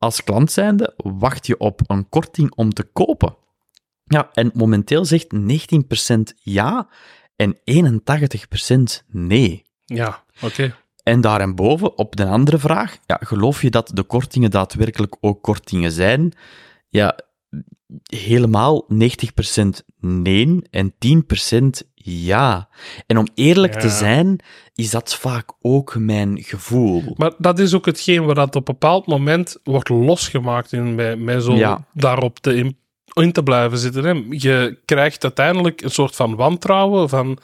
als 0.00 0.24
klant 0.24 0.52
zijnde 0.52 0.94
wacht 0.96 1.46
je 1.46 1.58
op 1.58 1.80
een 1.86 2.08
korting 2.08 2.54
om 2.54 2.72
te 2.72 2.82
kopen. 2.82 3.36
Ja, 4.04 4.30
en 4.32 4.50
momenteel 4.54 5.04
zegt 5.04 5.26
19% 5.34 6.36
ja 6.42 6.88
en 7.36 7.56
81% 7.56 9.04
nee. 9.06 9.62
Ja, 9.84 10.24
oké. 10.42 10.76
En 11.02 11.20
daarboven, 11.20 11.98
op 11.98 12.16
de 12.16 12.26
andere 12.26 12.58
vraag, 12.58 12.98
ja, 13.06 13.18
geloof 13.20 13.62
je 13.62 13.70
dat 13.70 13.90
de 13.94 14.02
kortingen 14.02 14.50
daadwerkelijk 14.50 15.16
ook 15.20 15.42
kortingen 15.42 15.92
zijn? 15.92 16.32
Ja, 16.88 17.18
helemaal 18.02 18.86
90% 18.92 18.96
nee 20.00 20.62
en 20.70 20.92
10% 20.92 21.89
ja. 22.02 22.68
En 23.06 23.18
om 23.18 23.28
eerlijk 23.34 23.74
te 23.74 23.88
zijn, 23.88 24.40
is 24.74 24.90
dat 24.90 25.14
vaak 25.14 25.52
ook 25.60 25.96
mijn 25.96 26.42
gevoel. 26.42 27.14
Maar 27.16 27.32
dat 27.38 27.58
is 27.58 27.74
ook 27.74 27.86
hetgeen 27.86 28.24
waar 28.24 28.34
dat 28.34 28.56
op 28.56 28.68
een 28.68 28.74
bepaald 28.74 29.06
moment 29.06 29.56
wordt 29.64 29.88
losgemaakt 29.88 30.72
in 30.72 30.94
mij, 30.94 31.16
mij 31.16 31.40
zo 31.40 31.78
daarop 31.92 32.38
te 32.38 32.54
in, 32.54 32.78
in, 33.12 33.32
te 33.32 33.42
blijven 33.42 33.78
zitten. 33.78 34.04
Hè. 34.04 34.24
Je 34.30 34.78
krijgt 34.84 35.22
uiteindelijk 35.22 35.82
een 35.82 35.90
soort 35.90 36.16
van 36.16 36.36
wantrouwen 36.36 37.08
van... 37.08 37.38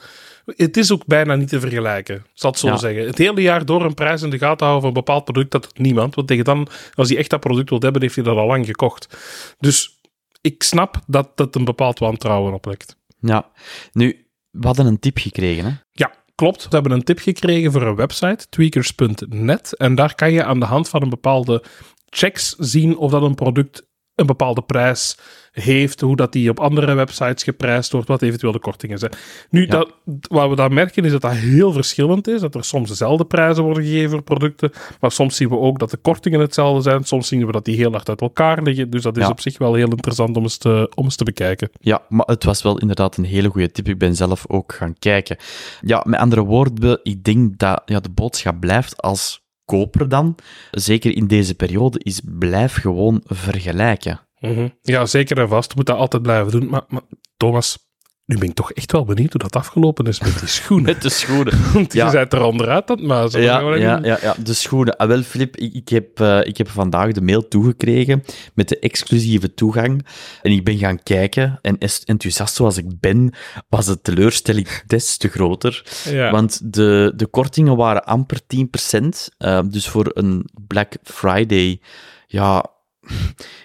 Het 0.55 0.77
is 0.77 0.91
ook 0.91 1.05
bijna 1.05 1.35
niet 1.35 1.49
te 1.49 1.59
vergelijken, 1.59 2.25
zal 2.33 2.51
het 2.51 2.59
zo 2.59 2.75
zeggen. 2.75 3.05
Het 3.05 3.17
hele 3.17 3.41
jaar 3.41 3.65
door 3.65 3.85
een 3.85 3.93
prijs 3.93 4.21
in 4.21 4.29
de 4.29 4.37
gaten 4.37 4.65
houden 4.65 4.79
van 4.79 4.87
een 4.87 5.03
bepaald 5.05 5.23
product, 5.23 5.51
dat 5.51 5.63
doet 5.63 5.77
niemand. 5.79 6.15
Want 6.15 6.27
tegen 6.27 6.43
dan, 6.43 6.67
als 6.93 7.09
hij 7.09 7.17
echt 7.17 7.29
dat 7.29 7.39
product 7.39 7.69
wil 7.69 7.79
hebben, 7.79 8.01
heeft 8.01 8.15
hij 8.15 8.23
dat 8.23 8.37
al 8.37 8.47
lang 8.47 8.65
gekocht. 8.65 9.17
Dus 9.59 9.99
ik 10.41 10.63
snap 10.63 10.99
dat 11.07 11.37
dat 11.37 11.55
een 11.55 11.65
bepaald 11.65 11.99
wantrouwen 11.99 12.53
oplekt. 12.53 12.97
Ja, 13.19 13.49
nu, 13.91 14.26
we 14.51 14.67
hadden 14.67 14.85
een 14.85 14.99
tip 14.99 15.17
gekregen, 15.17 15.65
hè? 15.65 15.71
Ja, 15.91 16.13
klopt. 16.35 16.63
We 16.63 16.69
hebben 16.69 16.91
een 16.91 17.03
tip 17.03 17.19
gekregen 17.19 17.71
voor 17.71 17.81
een 17.81 17.95
website, 17.95 18.49
tweakers.net. 18.49 19.77
En 19.77 19.95
daar 19.95 20.15
kan 20.15 20.31
je 20.31 20.43
aan 20.43 20.59
de 20.59 20.65
hand 20.65 20.89
van 20.89 21.01
een 21.01 21.09
bepaalde 21.09 21.63
checks 22.05 22.55
zien 22.57 22.97
of 22.97 23.11
dat 23.11 23.21
een 23.21 23.35
product 23.35 23.87
een 24.17 24.25
bepaalde 24.25 24.61
prijs 24.61 25.17
heeft, 25.51 26.01
hoe 26.01 26.15
dat 26.15 26.31
die 26.31 26.49
op 26.49 26.59
andere 26.59 26.93
websites 26.93 27.43
geprijsd 27.43 27.91
wordt, 27.91 28.07
wat 28.07 28.21
eventueel 28.21 28.51
de 28.51 28.59
kortingen 28.59 28.97
zijn. 28.97 29.11
Nu, 29.49 29.65
dat, 29.65 29.91
wat 30.29 30.49
we 30.49 30.55
dan 30.55 30.73
merken 30.73 31.05
is 31.05 31.11
dat 31.11 31.21
dat 31.21 31.31
heel 31.31 31.71
verschillend 31.71 32.27
is, 32.27 32.41
dat 32.41 32.55
er 32.55 32.63
soms 32.63 32.89
dezelfde 32.89 33.25
prijzen 33.25 33.63
worden 33.63 33.83
gegeven 33.83 34.09
voor 34.09 34.21
producten, 34.21 34.71
maar 34.99 35.11
soms 35.11 35.35
zien 35.35 35.49
we 35.49 35.57
ook 35.57 35.79
dat 35.79 35.91
de 35.91 35.97
kortingen 35.97 36.39
hetzelfde 36.39 36.81
zijn, 36.81 37.03
soms 37.03 37.27
zien 37.27 37.45
we 37.45 37.51
dat 37.51 37.65
die 37.65 37.75
heel 37.75 37.91
hard 37.91 38.09
uit 38.09 38.21
elkaar 38.21 38.61
liggen, 38.61 38.89
dus 38.89 39.01
dat 39.01 39.17
is 39.17 39.23
Ja. 39.23 39.29
op 39.29 39.39
zich 39.39 39.57
wel 39.57 39.73
heel 39.73 39.89
interessant 39.89 40.37
om 40.37 40.43
eens, 40.43 40.57
te, 40.57 40.91
om 40.95 41.03
eens 41.03 41.15
te 41.15 41.23
bekijken. 41.23 41.69
Ja, 41.79 42.01
maar 42.09 42.25
het 42.25 42.43
was 42.43 42.61
wel 42.61 42.77
inderdaad 42.77 43.17
een 43.17 43.25
hele 43.25 43.49
goede 43.49 43.71
tip. 43.71 43.87
Ik 43.87 43.97
ben 43.97 44.15
zelf 44.15 44.45
ook 44.47 44.73
gaan 44.73 44.95
kijken. 44.99 45.37
Ja, 45.81 46.03
met 46.07 46.19
andere 46.19 46.43
woorden, 46.43 46.99
ik 47.03 47.23
denk 47.23 47.57
dat 47.59 47.81
ja, 47.85 47.99
de 47.99 48.09
boodschap 48.09 48.59
blijft 48.59 49.01
als 49.01 49.45
koper 49.67 50.09
dan, 50.09 50.35
zeker 50.71 51.15
in 51.15 51.27
deze 51.27 51.55
periode, 51.55 51.99
is 52.03 52.21
blijf 52.23 52.73
gewoon 52.73 53.21
vergelijken. 53.25 54.19
Mhm. 54.39 54.67
Ja, 54.81 55.05
zeker 55.05 55.39
en 55.39 55.47
vast. 55.49 55.75
Moet 55.75 55.85
dat 55.85 55.97
altijd 55.97 56.21
blijven 56.21 56.51
doen. 56.51 56.69
Maar, 56.69 56.83
maar 56.87 57.01
Thomas, 57.37 57.86
nu 58.27 58.37
ben 58.37 58.49
ik 58.49 58.55
toch 58.55 58.71
echt 58.71 58.91
wel 58.91 59.03
benieuwd 59.05 59.31
hoe 59.31 59.41
dat 59.41 59.55
afgelopen 59.55 60.05
is 60.05 60.19
met 60.19 60.39
die 60.39 60.47
schoenen. 60.47 60.85
Met 60.93 61.01
de 61.01 61.09
schoenen. 61.09 61.53
Want 61.73 61.93
je 61.93 61.99
Ja. 61.99 62.11
bent 62.11 62.33
er 62.33 62.41
onderuit 62.43 62.89
het 62.89 63.01
mazen. 63.01 63.41
Wat 63.41 63.49
gaan 63.49 63.65
Ja, 63.65 63.75
ja, 63.75 63.99
ja, 64.03 64.17
ja, 64.21 64.35
de 64.43 64.53
schoenen. 64.53 64.95
Ah, 64.97 65.07
wel, 65.07 65.21
Filip, 65.21 65.55
ik, 65.57 65.73
ik, 65.73 65.89
heb, 65.89 66.19
eh, 66.19 66.39
ik 66.43 66.57
heb 66.57 66.69
vandaag 66.69 67.11
de 67.11 67.21
mail 67.21 67.47
toegekregen 67.47 68.23
met 68.53 68.69
de 68.69 68.79
exclusieve 68.79 69.53
toegang. 69.53 70.05
En 70.41 70.51
ik 70.51 70.63
ben 70.63 70.77
gaan 70.77 71.03
kijken. 71.03 71.59
En 71.61 71.77
enthousiast 72.05 72.55
zoals 72.55 72.77
ik 72.77 72.99
ben, 72.99 73.33
was 73.69 73.85
de 73.85 74.01
teleurstelling 74.01 74.67
des 74.87 75.17
te 75.17 75.27
groter. 75.27 75.85
Ja. 76.09 76.31
Want 76.31 76.73
de, 76.73 77.13
de 77.15 77.27
kortingen 77.27 77.75
waren 77.75 78.03
amper 78.05 78.39
10%. 78.41 79.07
eh, 79.37 79.59
dus 79.69 79.87
voor 79.87 80.11
een 80.13 80.49
Black 80.67 80.93
Friday, 81.03 81.81
ja, 82.27 82.65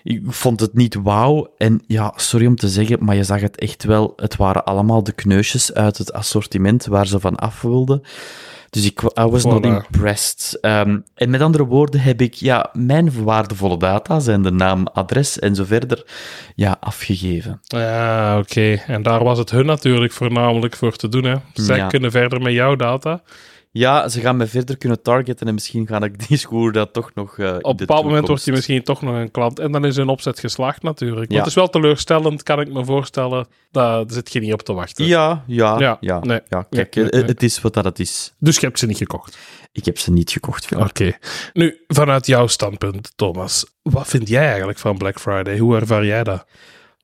ik 0.02 0.22
vond 0.26 0.60
het 0.60 0.74
niet 0.74 0.94
wauw. 1.02 1.54
En 1.58 1.82
ja, 1.86 2.12
sorry 2.16 2.46
om 2.46 2.56
te 2.56 2.68
zeggen, 2.68 3.04
maar 3.04 3.16
je 3.16 3.24
zag 3.24 3.40
het 3.40 3.58
echt 3.58 3.84
wel. 3.84 4.12
Het 4.16 4.36
waren 4.36 4.64
allemaal 4.64 5.02
de 5.02 5.12
kneusjes 5.12 5.74
uit 5.74 5.98
het 5.98 6.12
assortiment 6.12 6.86
waar 6.86 7.06
ze 7.06 7.20
van 7.20 7.36
af 7.36 7.60
wilden. 7.62 8.02
Dus 8.70 8.84
ik 8.84 9.02
I 9.02 9.22
was 9.22 9.44
not 9.44 9.64
impressed. 9.64 10.58
Ehm, 10.60 10.98
en 11.14 11.30
met 11.30 11.40
andere 11.40 11.64
woorden 11.66 12.00
heb 12.00 12.20
ik 12.20 12.34
ja, 12.34 12.70
mijn 12.72 13.24
waardevolle 13.24 13.76
data, 13.78 14.20
zijn 14.20 14.42
de 14.42 14.50
naam, 14.50 14.86
adres 14.92 15.38
en 15.38 15.54
zo 15.54 15.64
verder, 15.64 16.04
ja, 16.54 16.76
afgegeven. 16.80 17.60
Ja, 17.62 18.38
oké. 18.38 18.82
En 18.86 19.02
daar 19.02 19.24
was 19.24 19.38
het 19.38 19.50
hun 19.50 19.66
natuurlijk 19.66 20.12
voornamelijk 20.12 20.76
voor 20.76 20.96
te 20.96 21.08
doen. 21.08 21.24
Hè. 21.24 21.34
Zij 21.52 21.76
Ja. 21.76 21.86
kunnen 21.86 22.10
verder 22.10 22.40
met 22.42 22.52
jouw 22.52 22.76
data. 22.76 23.22
Ja, 23.74 24.08
ze 24.08 24.20
gaan 24.20 24.36
me 24.36 24.46
verder 24.46 24.76
kunnen 24.76 25.02
targeten 25.02 25.46
en 25.46 25.54
misschien 25.54 25.86
ga 25.86 26.00
ik 26.02 26.28
die 26.28 26.36
schoen 26.36 26.72
dat 26.72 26.92
toch 26.92 27.10
nog 27.14 27.38
in 27.38 27.54
Op 27.64 27.64
een 27.70 27.76
bepaald 27.76 28.04
moment 28.04 28.28
wordt 28.28 28.44
je 28.44 28.52
misschien 28.52 28.82
toch 28.82 29.02
nog 29.02 29.14
een 29.14 29.30
klant. 29.30 29.58
En 29.58 29.72
dan 29.72 29.84
is 29.84 29.96
hun 29.96 30.08
opzet 30.08 30.38
geslaagd 30.38 30.82
natuurlijk. 30.82 31.26
Maar 31.28 31.32
Ja. 31.32 31.38
het 31.38 31.46
is 31.46 31.54
wel 31.54 31.68
teleurstellend, 31.68 32.42
kan 32.42 32.60
ik 32.60 32.72
me 32.72 32.84
voorstellen. 32.84 33.46
Daar 33.70 34.04
zit 34.06 34.32
je 34.32 34.40
niet 34.40 34.52
op 34.52 34.62
te 34.62 34.72
wachten. 34.72 35.04
Ja, 35.04 35.44
ja, 35.46 35.78
Ja, 35.78 35.96
ja. 36.00 36.18
nee. 36.20 36.40
ja. 36.48 36.66
Kijk, 36.70 36.94
Nee, 36.94 37.04
nee, 37.04 37.22
eh, 37.22 37.28
het 37.28 37.42
is 37.42 37.60
wat 37.60 37.74
dat 37.74 37.84
het 37.84 37.98
is. 37.98 38.34
Dus 38.38 38.58
je 38.58 38.66
hebt 38.66 38.78
ze 38.78 38.86
niet 38.86 38.96
gekocht. 38.96 39.38
Ik 39.72 39.84
heb 39.84 39.98
ze 39.98 40.10
niet 40.12 40.30
gekocht. 40.30 40.74
Oké. 40.76 41.12
Nu, 41.52 41.80
vanuit 41.86 42.26
jouw 42.26 42.46
standpunt, 42.46 43.12
Thomas. 43.16 43.66
Wat 43.82 44.06
vind 44.08 44.28
jij 44.28 44.46
eigenlijk 44.48 44.78
van 44.78 44.98
Black 44.98 45.20
Friday? 45.20 45.58
Hoe 45.58 45.76
ervaar 45.76 46.04
jij 46.06 46.24
dat? 46.24 46.46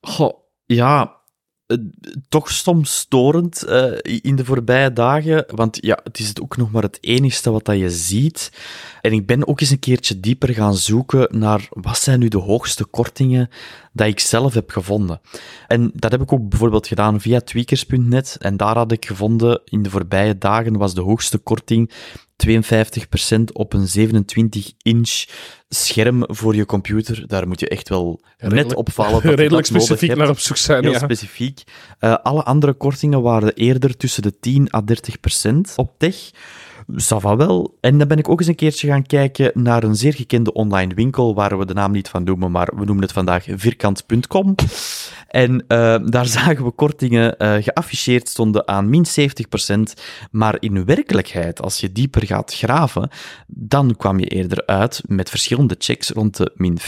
Goh, 0.01 0.35
ja, 0.67 1.17
toch 2.29 2.51
soms 2.51 2.97
storend 2.99 3.63
eh, 3.63 3.93
in 4.03 4.37
de 4.37 4.45
voorbije 4.45 4.93
dagen. 4.93 5.45
Want 5.55 5.79
ja, 5.81 5.99
het 6.03 6.19
is 6.19 6.41
ook 6.41 6.57
nog 6.57 6.71
maar 6.71 6.83
het 6.83 6.99
enigste 7.01 7.51
wat 7.51 7.65
dat 7.65 7.79
je 7.79 7.91
ziet. 7.91 8.53
En 9.01 9.13
ik 9.13 9.27
ben 9.27 9.49
ook 9.49 9.61
eens 9.61 9.71
een 9.71 9.79
keertje 9.79 10.21
dieper 10.21 10.55
gaan 10.55 10.77
zoeken 10.77 11.39
naar 11.39 11.69
wat 11.71 11.99
zijn 11.99 12.19
nu 12.19 12.29
de 12.29 12.39
hoogste 12.39 12.85
kortingen 12.85 13.49
dat 13.93 14.07
ik 14.07 14.21
zelf 14.21 14.55
heb 14.55 14.71
gevonden. 14.71 15.21
En 15.67 15.91
dat 15.95 16.11
heb 16.11 16.23
ik 16.23 16.33
ook 16.33 16.49
bijvoorbeeld 16.49 16.87
gedaan 16.87 17.21
via 17.21 17.41
tweakers.net. 17.41 18.37
En 18.41 18.57
daar 18.57 18.77
had 18.77 18.93
ik 18.93 19.07
gevonden, 19.07 19.61
in 19.65 19.83
de 19.83 19.91
voorbije 19.91 20.39
dagen 20.39 20.77
was 20.77 20.95
de 20.95 21.01
hoogste 21.01 21.39
korting 21.39 21.91
52% 22.47 23.53
op 23.53 23.73
een 23.73 23.87
27-inch 23.99 25.25
scherm 25.69 26.25
voor 26.27 26.55
je 26.55 26.67
computer. 26.67 27.25
Daar 27.27 27.49
moet 27.49 27.61
je 27.61 27.69
echt 27.69 27.89
wel 27.89 28.21
net 28.39 28.53
redelijk- 28.53 28.79
opvallen. 28.79 29.13
Dat 29.23 29.23
Redelijk 29.23 29.51
dat 29.51 29.67
specifiek 29.67 30.09
hebt. 30.09 30.21
naar 30.21 30.31
op 30.31 30.39
zoek 30.39 30.57
zijn. 30.57 30.83
Heel 30.83 30.93
ja. 30.93 30.99
specifiek. 30.99 31.63
Eh, 31.99 32.15
alle 32.23 32.43
andere 32.43 32.73
kortingen 32.73 33.23
waren 33.23 33.55
eerder 33.55 33.97
tussen 33.97 34.23
de 34.23 34.39
10 34.39 34.75
à 34.75 34.81
30 34.83 35.21
procent 35.21 35.73
op 35.77 35.93
tech. 35.99 36.31
Ça 36.97 37.17
va 37.21 37.37
wel. 37.37 37.77
En 37.81 37.99
dan 37.99 38.09
ben 38.09 38.19
ik 38.19 38.29
ook 38.29 38.39
eens 38.39 38.49
een 38.49 38.55
keertje 38.55 38.89
gaan 38.89 39.07
kijken 39.07 39.51
naar 39.55 39.83
een 39.83 39.95
zeer 39.95 40.15
gekende 40.15 40.53
online 40.53 40.95
winkel, 40.95 41.35
waar 41.35 41.59
we 41.59 41.67
de 41.67 41.75
naam 41.75 41.93
niet 41.93 42.09
van 42.09 42.23
noemen, 42.25 42.51
maar 42.51 42.69
we 42.77 42.85
noemen 42.85 43.03
het 43.03 43.13
vandaag 43.13 43.47
vierkant.com. 43.49 44.55
En 45.29 45.65
eh, 45.67 45.97
daar 46.05 46.27
zagen 46.39 46.65
we 46.65 46.71
kortingen 46.71 47.37
eh, 47.39 47.63
geafficheerd 47.63 48.29
stonden 48.29 48.69
aan 48.69 48.89
min 48.89 49.07
70%, 49.69 49.79
maar 50.31 50.57
in 50.61 50.85
werkelijkheid, 50.85 51.63
als 51.63 51.81
je 51.81 51.93
dieper 51.93 52.27
gaat 52.27 52.55
graven, 52.55 53.11
dan 53.47 53.97
kwam 53.97 54.19
je 54.19 54.27
eerder 54.27 54.67
uit 54.67 55.03
met 55.07 55.31
verschillende 55.31 55.75
checks 55.79 56.11
rond 56.11 56.37
de 56.37 56.53
min 56.55 56.79
40%. 56.81 56.83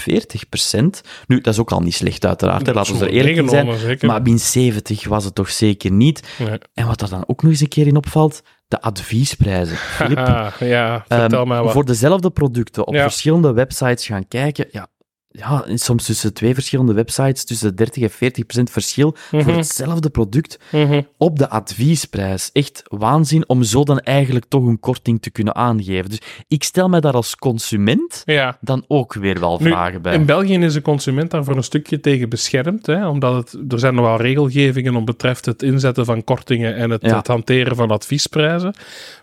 Nu, 1.27 1.41
dat 1.41 1.53
is 1.53 1.61
ook 1.61 1.73
al 1.73 1.81
niet 1.81 1.95
slecht 1.95 2.27
uiteraard, 2.27 2.67
hè, 2.67 2.73
laten 2.73 2.99
we 2.99 3.05
er 3.05 3.11
eerlijk 3.11 3.37
in 3.37 3.49
zijn. 3.49 3.79
Zeker. 3.79 4.09
Maar 4.09 4.23
min 4.23 4.39
70 4.39 5.09
was 5.09 5.25
het 5.25 5.35
toch 5.35 5.51
zeker 5.51 5.93
niet. 5.93 6.23
Nee. 6.39 6.59
En 6.75 6.87
wat 6.87 7.03
er 7.03 7.11
dan 7.11 7.25
ook 7.27 7.43
nog 7.43 7.51
eens 7.51 7.61
een 7.61 7.69
keer 7.69 7.87
in 7.87 7.97
opvalt, 7.97 8.43
de 8.71 8.81
adviesprijzen. 8.81 9.77
Filip, 9.97 10.17
Haha, 10.19 10.65
ja, 10.65 11.05
vertel 11.09 11.39
ehm, 11.41 11.49
mij 11.49 11.63
wat. 11.63 11.73
voor 11.73 11.85
dezelfde 11.85 12.31
producten 12.31 12.87
op 12.87 12.95
Ja. 12.95 13.03
verschillende 13.03 13.53
websites 13.53 14.07
gaan 14.07 14.29
kijken, 14.29 14.67
ja, 14.71 14.87
ja, 15.33 15.65
soms 15.75 16.05
tussen 16.05 16.35
twee 16.35 16.55
verschillende 16.55 16.93
websites, 16.93 17.45
tussen 17.45 17.77
30 17.77 18.03
en 18.03 18.11
40 18.11 18.47
procent 18.47 18.71
verschil 18.71 19.15
voor 19.31 19.39
Mhm. 19.41 19.51
hetzelfde 19.57 20.11
product 20.11 20.59
Mhm. 20.73 21.01
op 21.19 21.39
de 21.39 21.49
adviesprijs. 21.49 22.51
Echt 22.53 22.83
waanzin 22.89 23.49
om 23.49 23.63
zo 23.63 23.85
dan 23.85 23.99
eigenlijk 24.01 24.45
toch 24.49 24.67
een 24.67 24.81
korting 24.81 25.23
te 25.23 25.31
kunnen 25.31 25.55
aangeven. 25.55 26.11
Dus 26.11 26.21
ik 26.49 26.65
stel 26.65 26.89
mij 26.89 27.01
daar 27.01 27.13
als 27.13 27.37
consument 27.37 28.23
Ja. 28.25 28.59
dan 28.61 28.85
ook 28.89 29.15
weer 29.15 29.41
wel 29.41 29.59
Nu, 29.61 29.69
vragen 29.71 30.03
bij. 30.03 30.15
In 30.15 30.25
België 30.27 30.59
is 30.59 30.73
de 30.73 30.83
consument 30.83 31.31
daar 31.31 31.45
voor 31.45 31.57
een 31.57 31.63
stukje 31.63 32.01
tegen 32.01 32.29
beschermd, 32.29 32.87
hè, 32.87 33.09
omdat 33.09 33.35
het, 33.35 33.73
er 33.73 33.79
zijn 33.79 33.95
nog 33.95 34.05
wel 34.05 34.21
regelgevingen 34.21 34.95
om 34.97 35.05
betreft 35.05 35.47
het 35.47 35.63
inzetten 35.63 36.05
van 36.05 36.25
kortingen 36.25 36.75
en 36.77 36.91
het, 36.91 37.03
Ja. 37.03 37.17
het 37.17 37.27
hanteren 37.27 37.77
van 37.77 37.91
adviesprijzen. 37.91 38.75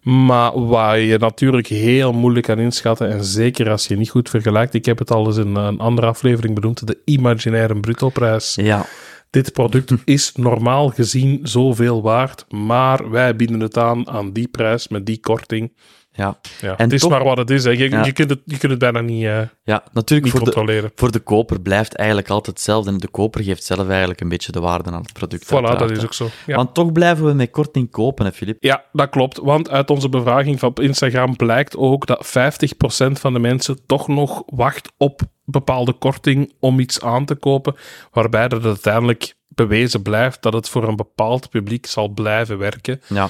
Maar 0.02 0.66
waar 0.66 1.00
je 1.00 1.18
natuurlijk 1.18 1.68
heel 1.68 2.14
moeilijk 2.14 2.46
kan 2.46 2.60
inschatten, 2.60 3.10
en 3.10 3.24
zeker 3.24 3.70
als 3.70 3.88
je 3.88 3.98
niet 3.98 4.10
goed 4.10 4.30
vergelijkt, 4.30 4.74
ik 4.74 4.86
heb 4.86 4.98
het 5.00 5.12
al 5.12 5.26
eens 5.26 5.38
in 5.38 5.56
een 5.56 5.80
andere 5.80 5.96
aflevering 6.06 6.56
benoemd, 6.56 6.88
de 6.88 6.98
imaginaire 7.06 7.80
brutoprijs. 7.80 8.56
Ja, 8.56 8.86
Dit 9.30 9.54
product 9.54 9.94
is 10.06 10.32
normaal 10.36 10.90
gezien 10.90 11.40
zoveel 11.44 12.02
waard, 12.02 12.46
maar 12.50 13.10
wij 13.10 13.36
bieden 13.36 13.60
het 13.60 13.78
aan 13.78 14.10
aan 14.10 14.32
die 14.32 14.48
prijs 14.48 14.88
met 14.88 15.06
die 15.06 15.20
korting. 15.20 15.72
Ja. 16.18 16.40
Ja, 16.62 16.70
En 16.78 16.84
het 16.84 16.94
is 16.94 17.02
toch- 17.02 17.10
maar 17.10 17.24
wat 17.24 17.38
het 17.38 17.50
is. 17.50 17.64
Hè. 17.64 17.70
Je, 17.70 17.90
Ja. 17.90 18.06
je, 18.06 18.12
kunt 18.12 18.30
het, 18.30 18.40
je 18.46 18.58
kunt 18.58 18.72
het 18.72 18.80
bijna 18.82 19.02
niet, 19.02 19.24
eh, 19.24 19.42
ja 19.64 19.84
natuurlijk 19.94 20.24
niet 20.24 20.32
voor 20.32 20.46
de, 20.46 20.52
controleren. 20.54 20.92
voor 20.96 21.12
de 21.12 21.20
koper 21.20 21.62
blijft 21.62 21.96
eigenlijk 21.96 22.30
altijd 22.30 22.56
hetzelfde. 22.56 22.90
En 22.92 22.98
de 22.98 23.08
koper 23.08 23.44
geeft 23.44 23.64
zelf 23.64 23.88
eigenlijk 23.90 24.22
een 24.22 24.30
beetje 24.30 24.52
de 24.52 24.60
waarde 24.60 24.92
aan 24.92 25.02
het 25.02 25.14
product. 25.14 25.46
Voilà, 25.46 25.78
dat 25.78 25.92
is 25.92 26.04
ook 26.04 26.14
zo. 26.14 26.30
Ja. 26.46 26.56
Want 26.56 26.74
toch 26.74 26.92
blijven 26.92 27.26
we 27.26 27.34
met 27.34 27.50
korting 27.52 27.92
kopen, 27.92 28.26
hè, 28.26 28.32
Filip? 28.32 28.58
Ja, 28.64 28.84
dat 28.92 29.10
klopt. 29.10 29.38
Want 29.38 29.70
uit 29.70 29.90
onze 29.90 30.10
bevraging 30.10 30.60
van 30.60 30.70
op 30.70 30.80
Instagram 30.80 31.36
blijkt 31.36 31.76
ook 31.78 32.06
dat 32.06 32.26
50% 32.28 33.20
van 33.20 33.34
de 33.34 33.40
mensen 33.40 33.80
toch 33.86 34.08
nog 34.08 34.44
wacht 34.46 34.92
op 34.98 35.22
bepaalde 35.46 35.94
korting 35.94 36.54
om 36.60 36.80
iets 36.80 37.02
aan 37.02 37.26
te 37.26 37.36
kopen. 37.36 37.76
Waarbij 38.12 38.48
dat 38.48 38.66
uiteindelijk 38.66 39.36
bewezen 39.48 40.02
blijft 40.02 40.42
dat 40.42 40.54
het 40.54 40.70
voor 40.70 40.88
een 40.88 40.96
bepaald 40.96 41.50
publiek 41.50 41.86
zal 41.86 42.08
blijven 42.08 42.58
werken. 42.58 43.02
Ja. 43.08 43.30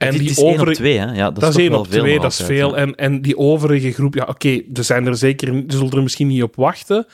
En 0.00 0.18
die 0.18 0.30
is 0.30 0.38
één 0.38 0.46
op 0.46 0.54
overige. 0.54 0.76
twee, 0.80 0.98
hè? 0.98 1.04
Ja, 1.12 1.30
dat, 1.30 1.40
Dat 1.40 1.50
is 1.50 1.56
één 1.64 1.74
op 1.74 1.86
twee, 1.86 2.20
dat 2.20 2.30
is 2.32 2.40
veel. 2.42 2.76
En, 2.76 2.94
en 2.94 3.22
die 3.22 3.36
overige 3.38 3.92
groep, 3.92 4.14
ja, 4.14 4.24
oké, 4.28 4.60
er 4.72 4.84
zijn 4.84 5.06
er 5.06 5.16
zeker, 5.16 5.48
er 5.54 5.64
zullen 5.66 5.90
er 5.90 6.02
misschien 6.02 6.26
niet 6.28 6.42
op 6.42 6.56
wachten. 6.56 7.06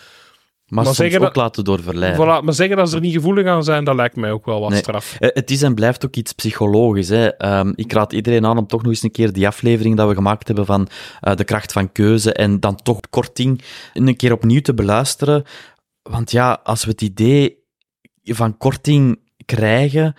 Maar, 0.66 0.84
maar 0.84 0.94
zeggen 0.94 1.18
ook 1.18 1.24
dat- 1.26 1.36
laten 1.36 1.64
door 1.64 1.82
verleiden. 1.82 2.20
Voilà, 2.24 2.44
maar 2.44 2.54
zeggen 2.54 2.76
dat 2.76 2.88
ze 2.90 2.94
er 2.96 3.00
niet 3.02 3.14
gevoelig 3.14 3.46
aan 3.46 3.64
zijn, 3.64 3.84
dat 3.84 3.94
lijkt 3.94 4.16
mij 4.16 4.30
ook 4.30 4.46
wel 4.46 4.60
wat 4.60 4.70
Nee. 4.70 4.78
straf. 4.78 5.16
Eh, 5.18 5.28
Het 5.32 5.50
is 5.50 5.62
en 5.62 5.74
blijft 5.74 6.04
ook 6.06 6.16
iets 6.16 6.32
psychologisch. 6.32 7.08
Hè. 7.08 7.26
Ehm, 7.36 7.72
ik 7.74 7.92
raad 7.92 8.12
iedereen 8.12 8.46
aan 8.46 8.58
om 8.58 8.66
toch 8.66 8.82
nog 8.82 8.90
eens 8.92 9.02
een 9.02 9.10
keer 9.10 9.32
die 9.32 9.46
aflevering 9.46 9.96
dat 9.96 10.08
we 10.08 10.14
gemaakt 10.14 10.46
hebben 10.46 10.66
van 10.66 10.88
eh, 11.20 11.34
de 11.34 11.44
kracht 11.44 11.72
van 11.72 11.92
keuze 11.92 12.32
en 12.32 12.60
dan 12.60 12.76
toch 12.76 13.00
korting 13.10 13.62
een 13.94 14.16
keer 14.16 14.32
opnieuw 14.32 14.60
te 14.60 14.74
beluisteren. 14.74 15.44
Want 16.02 16.30
ja, 16.30 16.60
als 16.62 16.84
we 16.84 16.90
het 16.90 17.02
idee 17.02 17.56
van 18.22 18.56
korting 18.56 19.18
krijgen, 19.44 20.14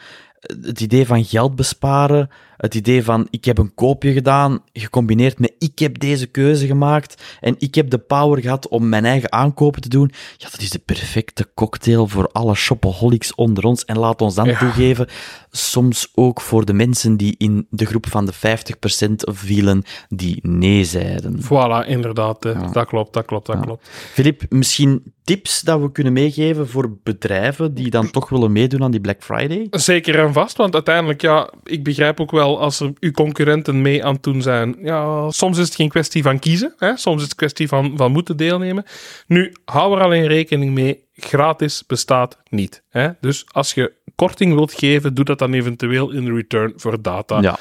het 0.62 0.82
idee 0.82 1.06
van 1.06 1.24
geld 1.26 1.56
besparen, 1.56 2.30
Het 2.58 2.76
idee 2.76 3.04
van 3.04 3.28
ik 3.30 3.46
heb 3.46 3.58
een 3.58 3.74
koopje 3.74 4.14
gedaan, 4.14 4.60
gecombineerd 4.74 5.40
met 5.40 5.56
ik 5.60 5.80
heb 5.80 6.00
deze 6.00 6.28
keuze 6.28 6.66
gemaakt 6.66 7.24
en 7.40 7.56
ik 7.58 7.76
heb 7.76 7.90
de 7.90 7.98
power 7.98 8.42
gehad 8.42 8.68
om 8.68 8.90
mijn 8.90 9.06
eigen 9.06 9.32
aankopen 9.32 9.82
te 9.82 9.90
doen. 9.90 10.12
Ja, 10.38 10.50
dat 10.50 10.62
is 10.62 10.70
de 10.70 10.80
perfecte 10.80 11.50
cocktail 11.54 12.08
voor 12.08 12.30
alle 12.32 12.56
shopaholics 12.56 13.36
onder 13.36 13.64
ons. 13.64 13.86
En 13.86 13.98
laat 13.98 14.22
ons 14.22 14.36
dan 14.36 14.56
toegeven, 14.58 15.08
soms 15.52 16.12
ook 16.16 16.42
voor 16.42 16.66
de 16.66 16.74
mensen 16.74 17.18
die 17.18 17.36
in 17.38 17.68
de 17.70 17.86
groep 17.86 18.08
van 18.08 18.26
de 18.26 18.34
50% 18.34 19.34
vielen 19.34 19.84
die 20.08 20.40
nee 20.42 20.84
zeiden. 20.84 21.40
Voilà, 21.44 21.88
inderdaad. 21.88 22.42
Dat 22.74 22.88
klopt, 22.88 23.14
dat 23.14 23.26
klopt, 23.26 23.46
dat 23.46 23.60
klopt. 23.60 23.88
Filip, 23.90 24.44
misschien 24.50 25.14
tips 25.28 25.62
dat 25.62 25.82
we 25.82 25.92
kunnen 25.92 26.14
meegeven 26.14 26.68
voor 26.68 26.98
bedrijven 27.04 27.74
die 27.74 27.90
dan 27.90 28.12
toch 28.12 28.30
willen 28.30 28.52
meedoen 28.52 28.84
aan 28.84 28.92
die 28.92 29.00
Black 29.00 29.24
Friday? 29.24 29.68
Zeker 29.72 30.20
en 30.20 30.34
vast, 30.34 30.58
want 30.58 30.74
uiteindelijk, 30.74 31.22
ja, 31.22 31.50
ik 31.64 31.84
begrijp 31.84 32.20
ook 32.20 32.32
wel 32.32 32.60
als 32.60 32.80
er 32.80 32.94
uw 33.00 33.12
concurrenten 33.12 33.82
mee 33.82 34.06
aan 34.06 34.14
het 34.14 34.24
doen 34.24 34.42
zijn. 34.42 34.76
Ja, 34.82 35.32
soms 35.32 35.58
is 35.58 35.66
het 35.66 35.76
geen 35.76 35.90
kwestie 35.90 36.24
van 36.24 36.40
kiezen, 36.40 36.74
hè? 36.78 36.98
soms 36.98 37.18
is 37.18 37.24
het 37.24 37.36
kwestie 37.36 37.68
van, 37.68 37.94
van 37.96 38.12
moeten 38.12 38.38
deelnemen. 38.38 38.84
Nu, 39.28 39.54
hou 39.66 39.98
er 39.98 40.04
alleen 40.04 40.28
rekening 40.28 40.74
mee, 40.74 41.04
gratis 41.14 41.84
bestaat 41.88 42.38
niet. 42.50 42.84
Hè? 42.90 43.10
Dus 43.22 43.46
als 43.52 43.74
je 43.74 43.94
korting 44.16 44.54
wilt 44.54 44.74
geven, 44.74 45.14
doe 45.14 45.26
dat 45.26 45.40
dan 45.40 45.54
eventueel 45.54 46.12
in 46.12 46.36
return 46.36 46.74
voor 46.76 47.02
data. 47.02 47.42
Ja. 47.42 47.58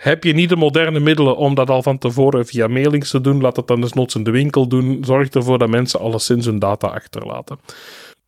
Heb 0.00 0.24
je 0.24 0.32
niet 0.32 0.48
de 0.48 0.56
moderne 0.56 1.00
middelen 1.00 1.36
om 1.36 1.54
dat 1.54 1.70
al 1.70 1.82
van 1.82 1.98
tevoren 1.98 2.46
via 2.46 2.66
mailings 2.66 3.10
te 3.10 3.20
doen, 3.20 3.40
laat 3.40 3.54
dat 3.54 3.68
dan 3.68 3.80
desnoods 3.80 4.14
in 4.14 4.22
de 4.22 4.30
winkel 4.30 4.68
doen. 4.68 4.98
Zorg 5.04 5.28
ervoor 5.28 5.58
dat 5.58 5.68
mensen 5.68 6.00
alleszins 6.00 6.46
hun 6.46 6.58
data 6.58 6.86
achterlaten. 6.86 7.58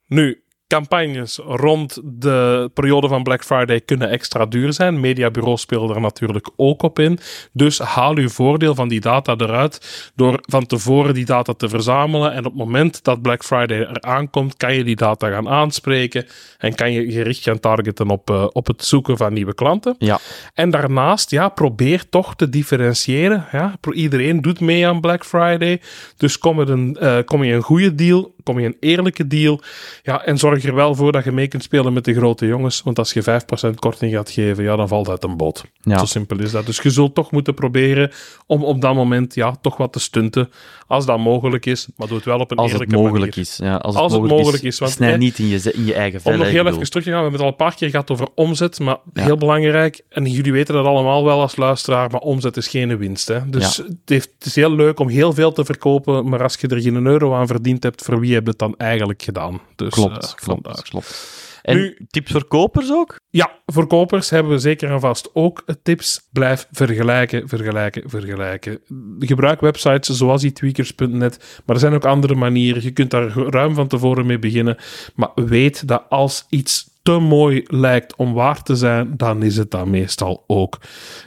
Nu, 0.07 0.43
campagnes 0.73 1.39
rond 1.47 2.01
de 2.05 2.71
periode 2.75 3.09
van 3.09 3.23
Black 3.23 3.45
Friday 3.45 3.81
kunnen 3.81 4.11
extra 4.11 4.47
duur 4.47 4.73
zijn. 4.73 5.01
Mediabureaus 5.01 5.61
spelen 5.61 5.95
er 5.95 6.01
natuurlijk 6.01 6.51
ook 6.57 6.83
op 6.83 6.99
in. 6.99 7.19
Dus 7.53 7.79
haal 7.79 8.17
uw 8.17 8.29
voordeel 8.29 8.75
van 8.75 8.89
die 8.89 9.01
data 9.01 9.35
eruit 9.37 10.13
door 10.15 10.39
van 10.41 10.67
tevoren 10.67 11.15
die 11.15 11.25
data 11.25 11.53
te 11.53 11.69
verzamelen. 11.69 12.33
En 12.33 12.39
op 12.39 12.45
het 12.45 12.55
moment 12.55 13.05
dat 13.05 13.23
Black 13.23 13.45
Friday 13.45 13.79
er 13.79 14.01
aankomt, 14.01 14.57
kan 14.57 14.75
je 14.75 14.85
die 14.85 14.97
data 14.97 15.31
gaan 15.31 15.49
aanspreken 15.49 16.27
en 16.59 16.75
kan 16.75 16.93
je 16.93 17.13
gericht 17.13 17.43
gaan 17.43 17.61
targeten 17.61 18.11
op, 18.11 18.31
uh, 18.31 18.47
op 18.53 18.67
het 18.67 18.85
zoeken 18.85 19.17
van 19.17 19.33
nieuwe 19.33 19.55
klanten. 19.55 19.95
Ja. 19.99 20.19
En 20.55 20.71
daarnaast, 20.71 21.31
ja, 21.31 21.49
probeer 21.49 22.09
toch 22.09 22.37
te 22.37 22.49
differentiëren. 22.49 23.47
Ja. 23.53 23.79
Iedereen 23.93 24.41
doet 24.41 24.61
mee 24.61 24.87
aan 24.87 25.01
Black 25.01 25.25
Friday. 25.25 25.81
Dus 26.17 26.39
kom, 26.39 26.57
met 26.57 26.69
een, 26.69 26.97
uh, 27.01 27.19
kom 27.25 27.45
je 27.45 27.55
een 27.55 27.63
goede 27.63 27.95
deal, 27.95 28.35
kom 28.43 28.59
je 28.61 28.67
een 28.67 28.77
eerlijke 28.81 29.27
deal. 29.27 29.61
Ja, 30.03 30.25
en 30.25 30.39
zorg 30.39 30.65
er 30.65 30.75
wel 30.75 30.95
voor 30.95 31.13
dat 31.13 31.25
je 31.25 31.33
mee 31.33 31.49
kunt 31.49 31.63
spelen 31.63 31.93
met 31.93 32.05
de 32.05 32.15
grote 32.15 32.47
jongens. 32.47 32.83
Want 32.83 32.99
als 32.99 33.13
je 33.13 33.23
5% 33.23 33.75
korting 33.79 34.13
gaat 34.13 34.31
geven, 34.31 34.65
ja, 34.65 34.77
dan 34.77 34.89
valt 34.89 35.07
het 35.07 35.25
een 35.25 35.37
bot. 35.37 35.65
Ja. 35.81 35.99
Zo 35.99 36.05
simpel 36.05 36.39
is 36.39 36.51
dat. 36.51 36.67
Dus 36.67 36.79
je 36.81 36.91
zult 36.91 37.15
toch 37.15 37.31
moeten 37.31 37.55
proberen 37.55 38.11
om 38.47 38.65
op 38.65 38.81
dat 38.81 38.95
moment 38.95 39.35
ja, 39.35 39.55
toch 39.61 39.77
wat 39.77 39.93
te 39.93 40.01
stunten. 40.01 40.51
Als 40.87 41.07
dat 41.07 41.19
mogelijk 41.19 41.67
is, 41.67 41.89
maar 41.97 42.07
doe 42.09 42.17
het 42.17 42.27
wel 42.27 42.39
op 42.39 42.51
een 42.51 42.57
als 42.57 42.73
het 42.73 42.81
eerlijke 42.81 43.03
mogelijk 43.03 43.35
manier. 43.35 43.51
is. 43.51 43.57
Ja, 43.63 43.77
als 43.77 43.95
het, 43.95 44.03
Als 44.03 44.13
het 44.13 44.23
mogelijk, 44.23 44.63
is. 44.63 44.73
is, 44.73 44.79
want, 44.79 44.93
snij 44.93 45.17
niet 45.17 45.39
in 45.39 45.47
je, 45.49 45.73
in 45.73 45.85
je 45.85 45.95
eigen 45.95 46.19
Om 46.19 46.23
vel. 46.25 46.37
nog 46.37 46.47
hè, 46.47 46.53
heel 46.53 46.67
even 46.67 46.91
terug 46.91 47.05
te 47.05 47.11
gaan, 47.11 47.19
we 47.25 47.29
hebben 47.29 47.33
het 47.33 47.41
al 47.41 47.47
een 47.47 47.57
paar 47.57 47.75
keer 47.75 47.91
gehad 47.91 48.11
over 48.11 48.29
omzet, 48.35 48.81
maar 48.81 48.97
heel 49.13 49.37
belangrijk, 49.37 50.01
en 50.09 50.25
jullie 50.25 50.53
weten 50.53 50.75
dat 50.75 50.85
allemaal 50.87 51.25
wel 51.25 51.41
als 51.41 51.57
luisteraar, 51.57 52.11
maar 52.11 52.21
omzet 52.21 52.57
is 52.57 52.69
geen 52.69 52.99
winst. 52.99 53.29
Hè? 53.29 53.51
Dus 53.51 53.77
Ja. 53.77 53.83
het, 53.85 53.97
heeft, 54.05 54.31
het 54.39 54.47
is 54.47 54.55
heel 54.55 54.75
leuk 54.75 55.01
om 55.01 55.09
heel 55.09 55.33
veel 55.33 55.53
te 55.53 55.65
verkopen, 55.65 56.29
maar 56.29 56.43
als 56.43 56.57
je 56.61 56.69
er 56.69 56.81
geen 56.81 57.07
euro 57.07 57.35
aan 57.35 57.47
verdiend 57.47 57.83
hebt, 57.83 58.03
voor 58.03 58.21
wie 58.21 58.32
heb 58.35 58.45
je 58.45 58.51
het 58.51 58.59
dan 58.59 58.75
eigenlijk 58.77 59.23
gedaan? 59.23 59.61
Dus, 59.77 59.95
Klopt, 59.95 60.25
eh, 60.25 60.45
klopt, 60.45 60.83
klopt. 60.83 61.41
En 61.63 61.77
Nu- 61.77 62.07
tips 62.11 62.33
voor 62.33 62.45
kopers 62.45 62.93
ook? 62.93 63.21
Ja, 63.31 63.51
voor 63.67 63.87
kopers 63.87 64.31
hebben 64.31 64.53
we 64.53 64.59
zeker 64.59 64.91
en 64.91 65.01
vast 65.01 65.31
ook 65.33 65.65
tips. 65.83 66.29
Blijf 66.33 66.67
vergelijken, 66.71 67.49
vergelijken, 67.49 68.03
vergelijken. 68.11 68.79
Gebruik 69.19 69.61
websites 69.61 70.17
zoals 70.17 70.43
eTweakers.net, 70.43 71.61
maar 71.65 71.75
er 71.77 71.81
zijn 71.81 71.95
ook 71.95 72.05
andere 72.05 72.35
manieren. 72.35 72.83
Je 72.83 72.91
kunt 72.91 73.11
daar 73.11 73.29
ruim 73.33 73.75
van 73.75 73.89
tevoren 73.89 74.27
mee 74.27 74.39
beginnen. 74.39 74.77
Maar 75.15 75.31
weet 75.35 75.89
dat 75.89 76.03
als 76.09 76.47
iets 76.49 76.91
te 77.03 77.19
mooi 77.19 77.63
lijkt 77.67 78.17
om 78.17 78.33
waar 78.33 78.63
te 78.63 78.77
zijn, 78.77 79.15
dan 79.17 79.43
is 79.43 79.57
het 79.57 79.71
dat 79.71 79.87
meestal 79.87 80.45
ook. 80.47 80.79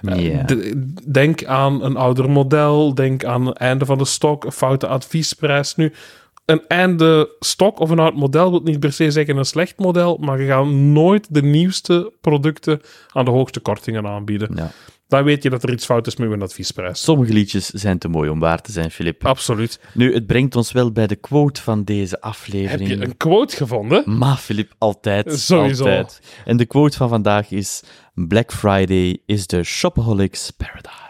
Eh, 0.03 0.39
Denk 1.11 1.45
aan 1.45 1.83
een 1.83 1.95
ouder 1.95 2.29
model, 2.29 2.95
denk 2.95 3.23
aan 3.25 3.45
het 3.45 3.57
einde 3.57 3.85
van 3.85 3.97
de 3.97 4.05
stok, 4.05 4.43
een 4.45 4.51
foute 4.51 4.87
adviesprijs. 4.87 5.75
Nu, 5.75 5.93
een 6.45 6.67
einde 6.67 7.35
stok 7.39 7.79
of 7.79 7.89
een 7.89 7.99
oud 7.99 8.15
model 8.15 8.49
wil 8.49 8.61
niet 8.61 8.79
per 8.79 8.93
se 8.93 9.11
zeggen 9.11 9.37
een 9.37 9.45
slecht 9.45 9.79
model, 9.79 10.17
maar 10.17 10.41
je 10.41 10.47
gaat 10.47 10.65
nooit 10.65 11.33
de 11.33 11.41
nieuwste 11.41 12.13
producten 12.21 12.81
aan 13.11 13.25
de 13.25 13.31
hoogste 13.31 13.59
kortingen 13.59 14.07
aanbieden. 14.07 14.55
Ja. 14.55 14.71
Dan 15.07 15.23
weet 15.23 15.43
je 15.43 15.49
dat 15.49 15.63
er 15.63 15.71
iets 15.71 15.85
fout 15.85 16.07
is 16.07 16.15
met 16.15 16.31
een 16.31 16.41
adviesprijs. 16.41 17.03
Sommige 17.03 17.33
liedjes 17.33 17.69
zijn 17.69 17.97
te 17.97 18.07
mooi 18.07 18.29
om 18.29 18.39
waar 18.39 18.61
te 18.61 18.71
zijn, 18.71 18.91
Filip. 18.91 19.25
Absoluut. 19.25 19.79
Nu, 19.93 20.13
het 20.13 20.27
brengt 20.27 20.55
ons 20.55 20.71
wel 20.71 20.91
bij 20.91 21.07
de 21.07 21.15
quote 21.15 21.61
van 21.61 21.83
deze 21.83 22.13
Heb 22.13 22.23
aflevering. 22.23 22.89
je 22.89 23.03
een 23.03 23.17
quote 23.17 23.55
gevonden? 23.55 24.03
Maar 24.17 24.37
Filip, 24.37 24.73
altijd. 24.77 25.39
Sowieso. 25.39 25.83
Altijd. 25.83 26.21
En 26.45 26.57
de 26.57 26.65
quote 26.65 26.97
van 26.97 27.09
vandaag 27.09 27.51
is: 27.51 27.83
Black 28.13 28.53
Friday 28.53 29.17
is 29.25 29.45
the 29.45 29.63
shopaholics 29.63 30.51
paradise. 30.51 31.04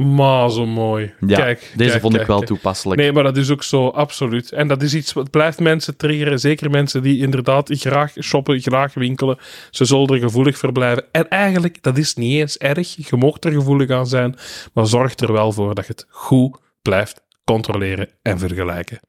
Maar 0.00 0.50
zo 0.50 0.66
mooi. 0.66 1.14
Ja, 1.26 1.36
kijk, 1.36 1.72
deze 1.76 1.90
kijk, 1.90 2.02
vond 2.02 2.14
ik 2.14 2.26
wel 2.26 2.40
toepasselijk. 2.40 3.00
Nee, 3.00 3.12
maar 3.12 3.22
dat 3.22 3.36
is 3.36 3.50
ook 3.50 3.62
zo, 3.62 3.88
absoluut. 3.88 4.52
En 4.52 4.68
dat 4.68 4.82
is 4.82 4.94
iets 4.94 5.12
wat 5.12 5.30
blijft 5.30 5.60
mensen 5.60 5.96
triggeren. 5.96 6.38
Zeker 6.38 6.70
mensen 6.70 7.02
die 7.02 7.18
inderdaad 7.18 7.68
graag 7.72 8.12
shoppen, 8.20 8.60
graag 8.60 8.94
winkelen. 8.94 9.38
Ze 9.70 9.84
zullen 9.84 10.08
er 10.08 10.18
gevoelig 10.18 10.58
voor 10.58 10.72
blijven. 10.72 11.04
En 11.12 11.28
eigenlijk, 11.28 11.82
dat 11.82 11.98
is 11.98 12.14
niet 12.14 12.38
eens 12.40 12.58
erg. 12.58 13.08
Je 13.08 13.16
mocht 13.16 13.44
er 13.44 13.52
gevoelig 13.52 13.90
aan 13.90 14.06
zijn. 14.06 14.36
Maar 14.72 14.86
zorg 14.86 15.16
er 15.16 15.32
wel 15.32 15.52
voor 15.52 15.74
dat 15.74 15.86
je 15.86 15.92
het 15.92 16.06
goed 16.08 16.58
blijft 16.82 17.22
controleren 17.44 18.08
en 18.22 18.38
vergelijken. 18.38 19.00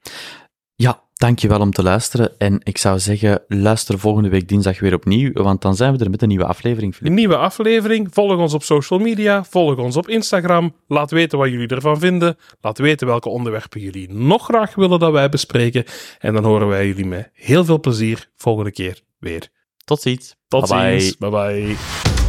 Ja, 0.76 1.04
dankjewel 1.22 1.60
om 1.60 1.72
te 1.72 1.84
luisteren. 1.84 2.32
En 2.38 2.60
ik 2.64 2.78
zou 2.78 3.00
zeggen, 3.00 3.44
luister 3.48 4.00
volgende 4.00 4.30
week 4.30 4.48
dinsdag 4.48 4.80
weer 4.80 4.94
opnieuw, 4.94 5.32
want 5.34 5.62
dan 5.62 5.76
zijn 5.76 5.98
we 5.98 6.04
er 6.04 6.10
met 6.10 6.22
een 6.22 6.28
nieuwe 6.28 6.46
aflevering. 6.46 6.96
Een 7.02 7.14
nieuwe 7.14 7.36
aflevering. 7.36 8.08
Volg 8.12 8.38
ons 8.38 8.54
op 8.54 8.64
social 8.64 9.00
media. 9.00 9.44
Volg 9.44 9.78
ons 9.78 9.98
op 9.98 10.10
Instagram. 10.10 10.76
Laat 10.88 11.12
weten 11.12 11.38
wat 11.38 11.50
jullie 11.50 11.68
ervan 11.68 12.00
vinden. 12.00 12.38
Laat 12.62 12.78
weten 12.78 13.08
welke 13.08 13.30
onderwerpen 13.30 13.82
jullie 13.82 14.14
nog 14.14 14.44
graag 14.44 14.76
willen 14.76 15.00
dat 15.00 15.12
wij 15.12 15.30
bespreken. 15.30 15.84
En 16.20 16.34
dan 16.34 16.44
horen 16.44 16.68
wij 16.68 16.88
jullie 16.88 17.06
met 17.06 17.30
heel 17.34 17.66
veel 17.66 17.80
plezier 17.80 18.30
volgende 18.36 18.72
keer 18.72 19.02
weer. 19.20 19.48
Tot 19.86 20.02
ziens. 20.02 20.36
Tot 20.48 20.70
Bye 20.70 20.80
bye. 20.80 21.00
ziens. 21.00 21.18
Bye 21.18 21.30
bye. 21.30 22.21